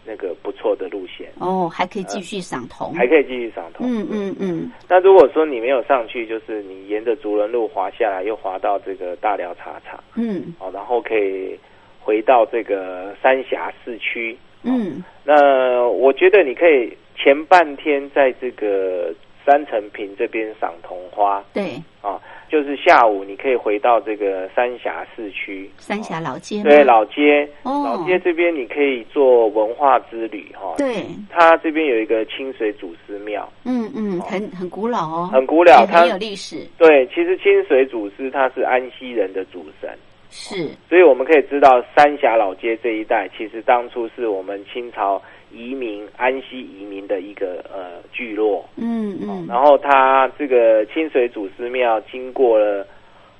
[0.04, 3.86] 那个不错的路线，哦，还可以继续赏铜，还可以继续赏铜。
[3.88, 10.54] 嗯嗯嗯，那如果说你没有上去，就是你沿着竹轮路滑下来，又滑到这个大寮茶厂，嗯。
[10.58, 11.58] 哦，然后可以
[12.00, 14.36] 回到这个三峡市区。
[14.64, 15.02] 嗯。
[15.24, 19.14] 那我觉得你可以前半天在这个
[19.46, 22.20] 三层坪这边赏桐花对，啊，
[22.52, 25.70] 就是下午你可以回到这个三峡市区。
[25.78, 27.82] 三峡老街吗对老街，哦。
[27.82, 39.88] 老街这边你可以做文化之旅哈。，对，它这边有一个清水祖师庙，嗯嗯，很很古老哦，很古老它很有历史，对，其实清水祖师他是安溪人的主神，
[40.28, 45.22] 是，所以我们可以知道三峡老街这一带，其实当初是我们清朝
[45.52, 48.64] 移民安溪移民的一个呃聚落。
[48.76, 52.86] 嗯嗯，然后它这个清水祖师庙经过了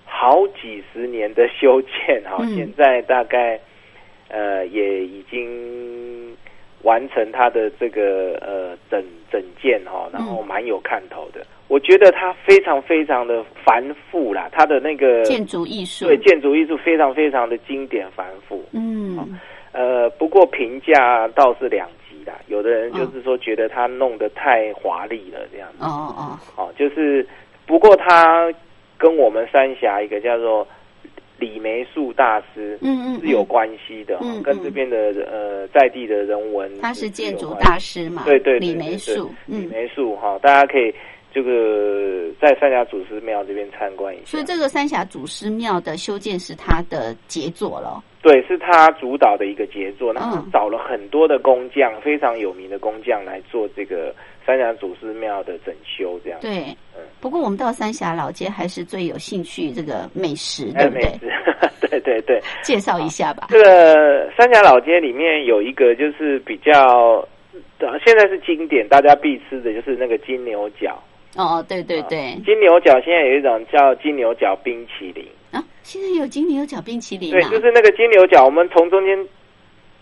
[0.05, 3.59] 好几十年的修建哈，嗯现在大概
[4.29, 6.37] 呃也已经
[6.83, 11.47] 完成它的这个呃整整建哈，然后蛮有看头的。
[11.69, 18.63] 我觉得它非常非常的繁复啦，它的那个建筑艺术，对建筑艺术非常非常的经典繁复。
[18.73, 19.39] 嗯
[19.73, 21.89] 呃，不过评价倒是两
[22.49, 25.85] 有的人就是说觉得他弄得太华丽了这样子。
[25.85, 27.27] 哦哦，哦，就是
[27.67, 28.53] 不过他
[28.99, 30.67] 跟我们三峡一个叫做
[31.39, 34.97] 李梅树大师嗯嗯，是有关系的，跟这边的
[35.31, 40.95] 呃在地的人文他是建筑大师嘛，对对对李梅树，李嗯，梅树哈，大家可以
[41.35, 44.25] 这个在三峡祖师庙这边参观一下。
[44.27, 44.45] 所以。
[44.45, 54.15] 这个三峡祖师庙的修建是他的杰作了，对，是他主导的一个杰作，然后嗯找了很多的工匠，非常有名的工匠来做这个
[54.47, 56.39] 三峡祖师庙的整修，这样。
[56.41, 56.61] 对
[56.97, 57.03] 嗯。
[57.21, 61.03] 不过我们到三峡老街还是最有兴趣这个美食，哎，对不对？
[61.03, 61.31] 美食，
[61.91, 62.41] 对对对。
[62.63, 63.49] 介绍一下吧。
[63.51, 67.27] 这个三峡老街里面有一个就是比较，
[67.81, 70.97] 呃现在是经典，大家必吃的就是那个金牛角。
[71.35, 75.42] 哦，对对对，金牛角现在有一种叫金牛角冰淇淋，啊，
[75.83, 79.17] 现在有金牛角冰淇淋对，啊，就是那个金牛角，我们从中间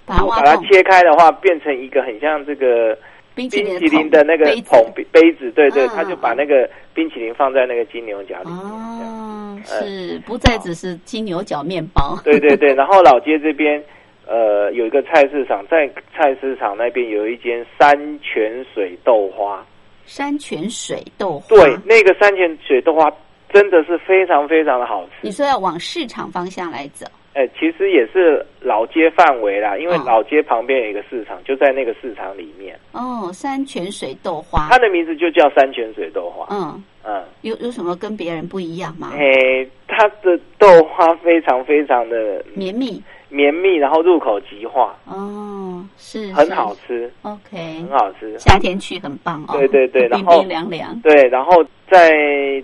[0.06, 2.96] 把它把它，切开的话，变成一个很像这个
[3.34, 8.58] 冰淇淋的那个桶杯杯子，对对，嗯他就把那个冰淇淋放在那个金牛角里面。
[8.58, 13.82] 哦，嗯是不再只是金牛角面包， 对对对，然后老街这边，
[14.26, 19.64] 呃，有一个菜市场，在菜市场那边有一间山泉水豆花。
[20.06, 21.48] 山泉水豆花。
[21.48, 23.10] 对，那个山泉水豆花
[23.52, 25.12] 真的是非常非常的好吃。
[25.22, 32.78] 你说要往市场方向来走，哎、其实也是老街范围啦，因为嗯老街旁边有一个市场，就在那个市场里面。
[32.92, 36.46] 哦，山泉水豆花它，的名字就叫山泉水豆花。
[36.50, 39.12] 嗯，嗯，有有什么跟别人不一样吗？
[39.14, 48.38] 哎、它的豆花非常非常的绵密绵密，然后入口即化，哦，是很好吃，OK，很好吃。
[48.38, 52.10] 夏天去很棒哦，对对对 然后冰冰凉凉，对，然后在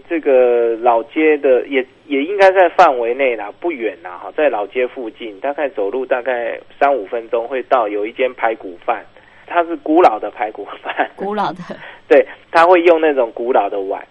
[0.09, 9.05] 这个老街的也也应该在范围内啦，不远啦哈，在老街附近，大概走路大概三五分钟会到有一间排骨饭，
[9.47, 11.59] 它是古老的排骨饭，古老的，
[12.09, 14.05] 对，它会用那种古老的碗，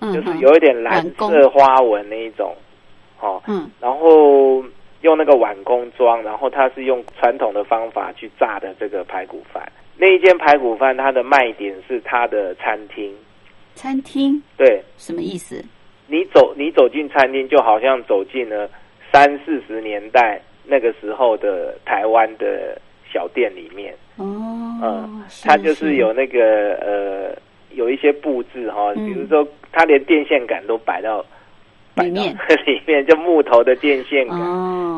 [0.00, 2.54] 嗯，就是有一点蓝色花纹那一种，
[3.20, 3.70] 哦，嗯。
[3.80, 4.62] 然后
[5.04, 9.62] 用那个碗工装，然后它是用传统的方法去炸的这个排骨饭。
[9.98, 13.14] 那一间排骨饭，它的卖点是它的餐厅，
[13.74, 15.62] 餐厅对，什么意思？
[16.06, 18.68] 你走你走进餐厅，就好像走进了
[19.12, 22.80] 三四十年代那个时候的台湾的
[23.12, 23.94] 小店里面。
[24.16, 24.24] 哦，
[24.82, 27.36] 嗯，它就是有那个呃，
[27.74, 31.24] 有一些布置哈，比如说它连电线杆都摆到
[32.02, 32.34] 里面，
[32.66, 34.38] 里面就木头的电线杆，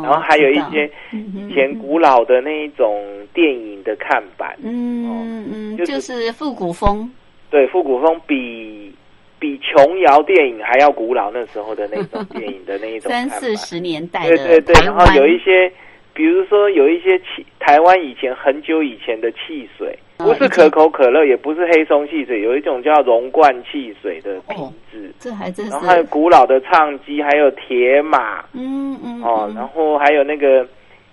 [0.03, 7.11] 然后还有一些以前古老的那一种电影的看板，嗯嗯，就是复古风，
[7.51, 8.95] 对，复古风比
[9.39, 15.71] 比琼瑶电影还要古老，那时候的那种 电影的那一种三四十年代的，对对对，然后有一些。
[16.17, 24.57] 比如说有一些汽台湾以前很久以前的汽水，不是可口可乐，也不是黑松汽水，有一种叫龙冠汽水的瓶
[24.91, 25.73] 子，这还真是。
[25.73, 30.67] 然后还有古老的唱机，还有铁马，嗯嗯，哦，然后还有那个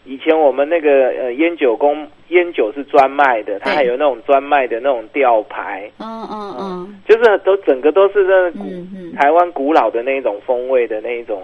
[0.06, 11.44] 以前我们那个呃烟酒工烟酒是专卖的，它还有那种专卖的那种吊牌，嗯嗯嗯，就是都整个都是那古台湾古老的那一种风味的那一种。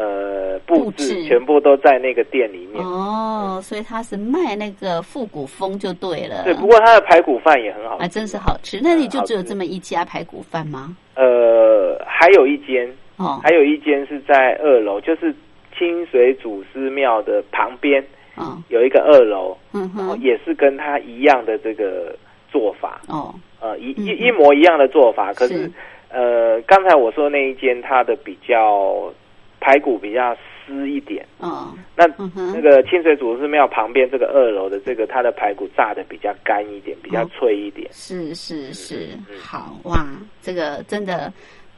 [0.00, 6.44] 呃，布置全部都在那个店里面哦，所以他是卖那个复古风就对了。
[6.44, 8.78] 对，不过他的排骨饭也很好吃，还真是好吃。
[8.80, 10.96] 那你就只有这么一家排骨饭吗？
[11.16, 15.34] 呃，还有一间哦，还有一间是在二楼，就是
[15.76, 18.00] 清水祖师庙的旁边
[18.36, 22.14] 哦，有一个二楼，嗯哼，也是跟他一样的这个
[22.52, 25.32] 做法哦，呃，一一一模一样的做法。
[25.32, 25.68] 可是
[26.08, 29.12] 呃，刚才我说那一间，它的比较。
[29.60, 30.36] 排骨比较
[30.66, 32.06] 湿一点，嗯，那
[32.52, 37.88] 那个清水祖师庙旁边这个二楼的这个，它的排骨炸的比较干一点，比较脆一点。
[37.92, 39.08] 是是是，
[39.40, 40.06] 好哇，
[40.42, 41.32] 这个真的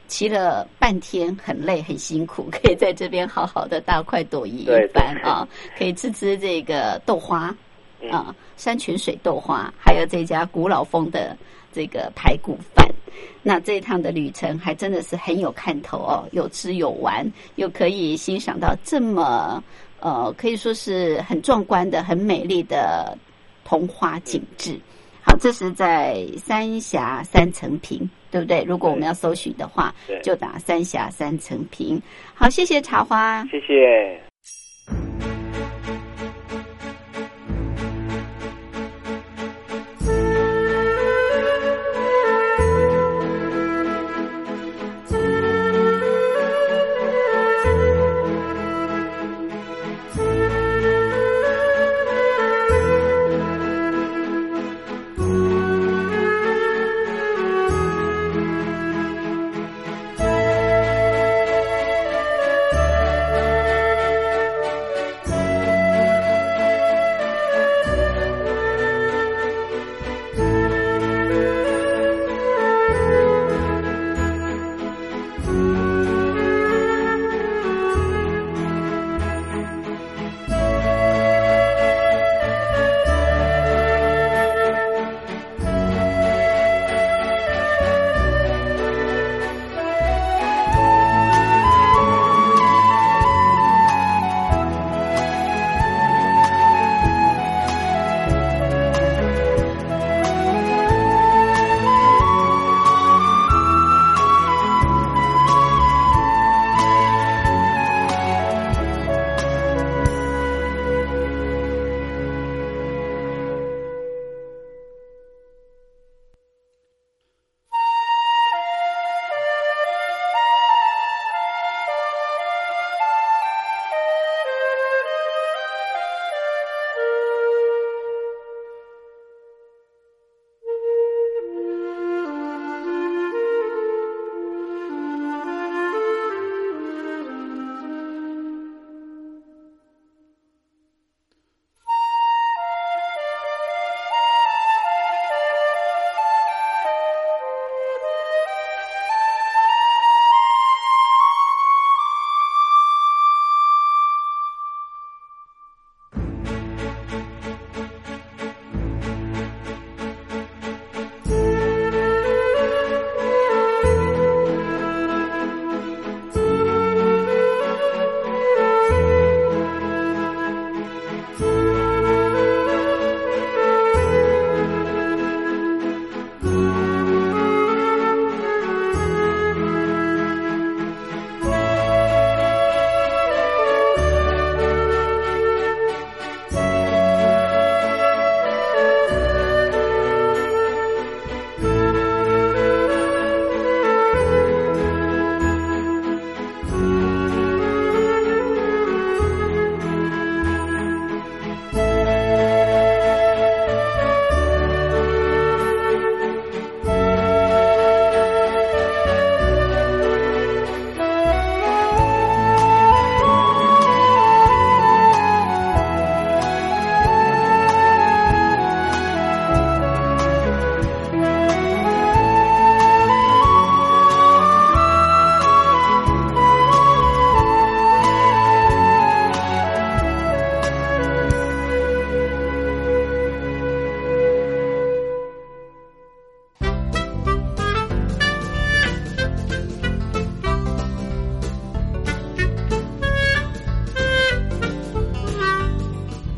[0.07, 7.55] 骑了半天，很累很辛苦，可以在这边好好的大快朵颐一番啊，可以吃吃这个豆花
[8.11, 11.35] 啊，山泉水豆花，还有这家古老风的
[11.71, 12.80] 这个排骨饭。
[13.43, 19.63] 那这一趟的旅程还真的是很有看头哦，有吃有玩，又可以欣赏到这么
[19.99, 23.17] 呃，可以说是很壮观的、很美丽的
[23.63, 24.79] 童话景致。
[25.23, 28.63] 好，这是在三峡三层坪，对不对？
[28.63, 29.93] 如果我们要搜寻的话，
[30.23, 32.01] 就打三峡三层坪。
[32.33, 34.30] 好，谢谢茶花，谢谢。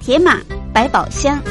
[0.06, 0.38] 铁马
[0.74, 1.42] 百宝箱。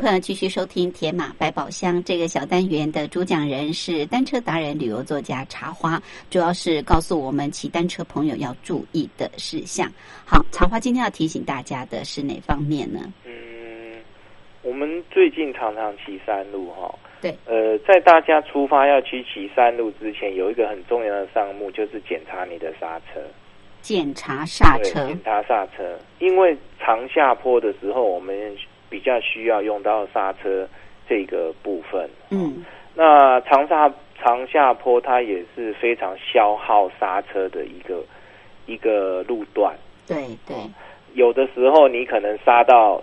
[0.00, 9.86] 朋友继续收听《铁马百宝箱》这个小单元的主讲人是单车达人、旅游作家茶花，主要是告诉我们骑单车朋友要注意的事项。
[10.24, 13.12] 好，茶花今天要提醒大家的是哪方面呢？
[13.26, 14.00] 嗯，
[14.62, 16.90] 我们最近常常骑山路哈。
[17.20, 17.36] 对。
[17.44, 23.20] 呃，在大家出发要去骑山路之前，有一个很重要的项目就是检查你的刹车。
[23.82, 25.08] 检查刹车。
[25.08, 28.34] 检查刹车，因为长下坡的时候，我们。
[28.90, 30.68] 比较需要用到刹车
[31.08, 32.64] 这个部分，嗯，
[32.94, 38.02] 那长下长下坡它也是非常消耗刹车的一个
[38.66, 39.74] 一个路段，
[40.06, 40.56] 对对，
[41.14, 43.02] 有的时候你可能刹到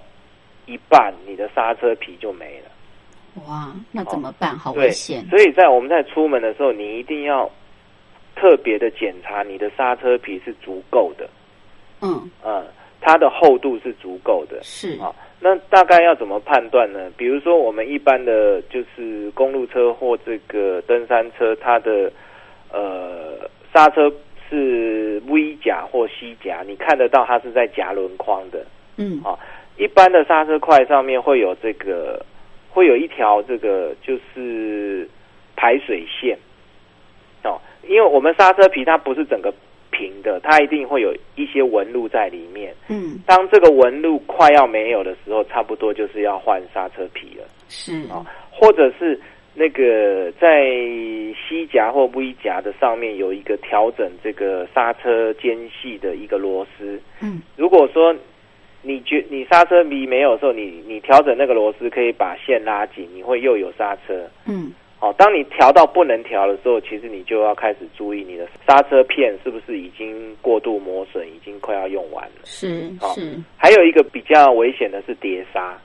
[0.65, 4.57] 一半，你的刹车皮就没了，哇，那怎么办？
[4.57, 5.25] 好危险！
[5.29, 7.49] 所以在我们在出门的时候，你一定要
[8.35, 11.29] 特别的检查你的刹车皮是足够的，
[12.01, 12.29] 嗯。
[12.43, 12.65] 嗯，
[12.99, 14.99] 它的厚度是足够的，是。
[14.99, 15.13] 啊。
[15.39, 17.11] 那大概要怎么判断呢？
[17.15, 22.11] 比如说，我们一般的就是公路车或这个登山车，它的
[22.71, 24.11] 呃刹车
[24.49, 28.65] 是 V 夹或 C 夹，你看得到它是在夹轮框的。
[28.97, 29.37] 嗯，啊，
[29.77, 32.25] 一般的刹车块上面会有这个，
[32.69, 35.07] 会有一条这个就是
[35.55, 36.37] 排水线。
[37.43, 39.53] 哦，因为我们刹车皮它不是整个。
[39.97, 42.73] 平的，它一定会有一些纹路在里面。
[42.87, 47.43] 嗯，当这个纹路快要没有的时候，差不多就是要换刹车皮了。
[47.67, 49.19] 是啊，或者是
[49.55, 50.65] 那个在
[51.49, 57.01] C 夹或 V 夹的上面有一个调整这个刹车间隙的一个螺丝。
[57.21, 58.15] 嗯，如果说
[58.83, 64.29] 你觉你刹车皮没有的时候，你你调整那个螺丝可以把线拉紧，你会又有刹车。
[64.45, 64.71] 嗯。
[64.99, 72.41] 好，当你调到不能调的时候，其实你就要开始注意你的刹车片是不是已经过度磨损，已经快要用完了。
[72.45, 73.37] 是是。
[73.57, 75.77] 还有一个比较危险的是碟刹，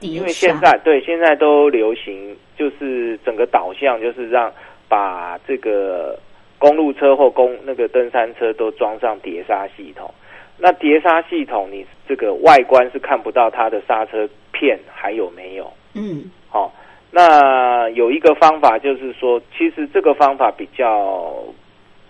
[0.00, 4.50] 因为现在对现在都流行，就是整个导向就是让
[4.88, 6.18] 把这个
[6.58, 10.10] 公路车或公那个登山车都装上碟刹系统。
[10.56, 15.70] 那碟刹系统，你这个外观是看不到它的刹车片还有没有？
[15.92, 16.72] 嗯，好。
[17.16, 21.32] 那有一个方法，就是说，其实这个方法比较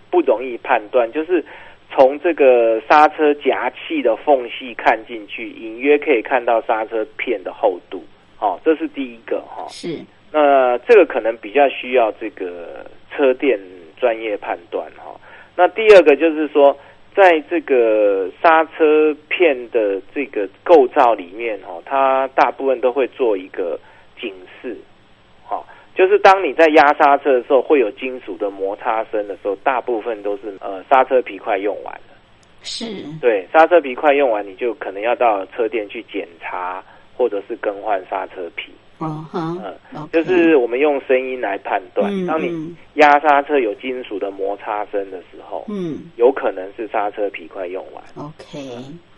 [0.09, 1.45] 不容易判断，就是
[1.91, 8.03] 从这个刹车夹气的缝隙看进去，隐约可以看到刹车片的厚度。
[8.35, 9.67] 好，这是第一个哈。
[9.69, 9.99] 是。
[10.31, 13.59] 那这个可能比较需要这个车店
[13.97, 15.15] 专业判断哈。
[15.55, 16.75] 那第二个就是说，
[17.15, 23.79] 在这个刹车片的这个构造里面哈，它大部分都会做一个
[24.19, 24.75] 警示。
[25.95, 32.15] 好，就是当你在压刹车的时候，会有金属的摩擦声的时候，大部分都是呃刹车皮快用完了。
[32.61, 32.85] 是，
[33.21, 36.83] 对，刹车皮快用完，你就可能要到车店去检查，
[37.15, 38.71] 或者是更换刹车皮。
[38.97, 48.03] 哦，嗯，就是我们用声音来判断，当你压刹车有金属的摩擦声的时候，嗯，有可能是刹车皮快用完。
[48.15, 48.57] OK，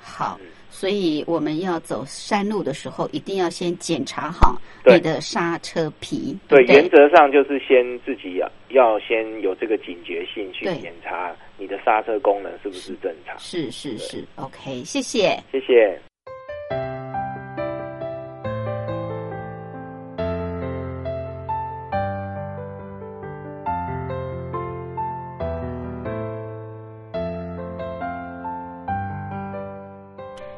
[0.02, 0.38] 好。
[0.80, 6.38] 所以我们要走山路的时候，一定要先检查好你的刹车皮。
[6.48, 13.36] 对，原则上就是先自己要要先有这个警觉性去检查你的刹车功能是不是正常。
[13.40, 16.00] 是是是，OK，谢谢，谢谢。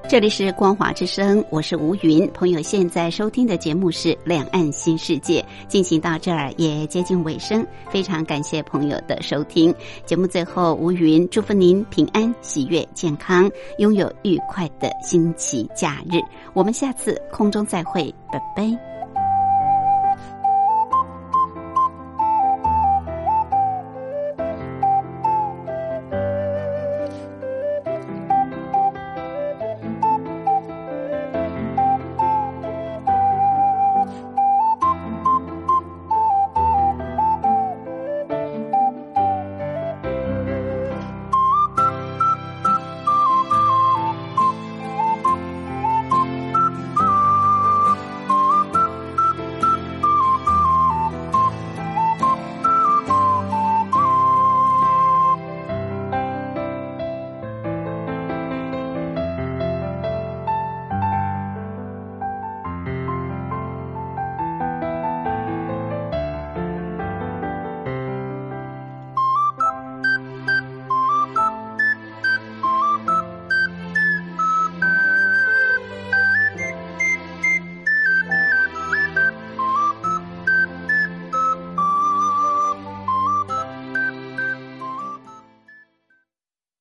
[0.09, 2.27] 这里是光华之声，我是吴云。
[2.33, 9.71] 朋友现在收听的节目是《两岸新世界》，进行到这儿也接近尾声，非常感谢朋友的收听。
[10.07, 13.47] 节目最后，吴云祝福您平安、喜悦、健康，
[13.77, 16.19] 拥有愉快的星期假日。
[16.55, 18.98] 我们下次空中再会，拜拜。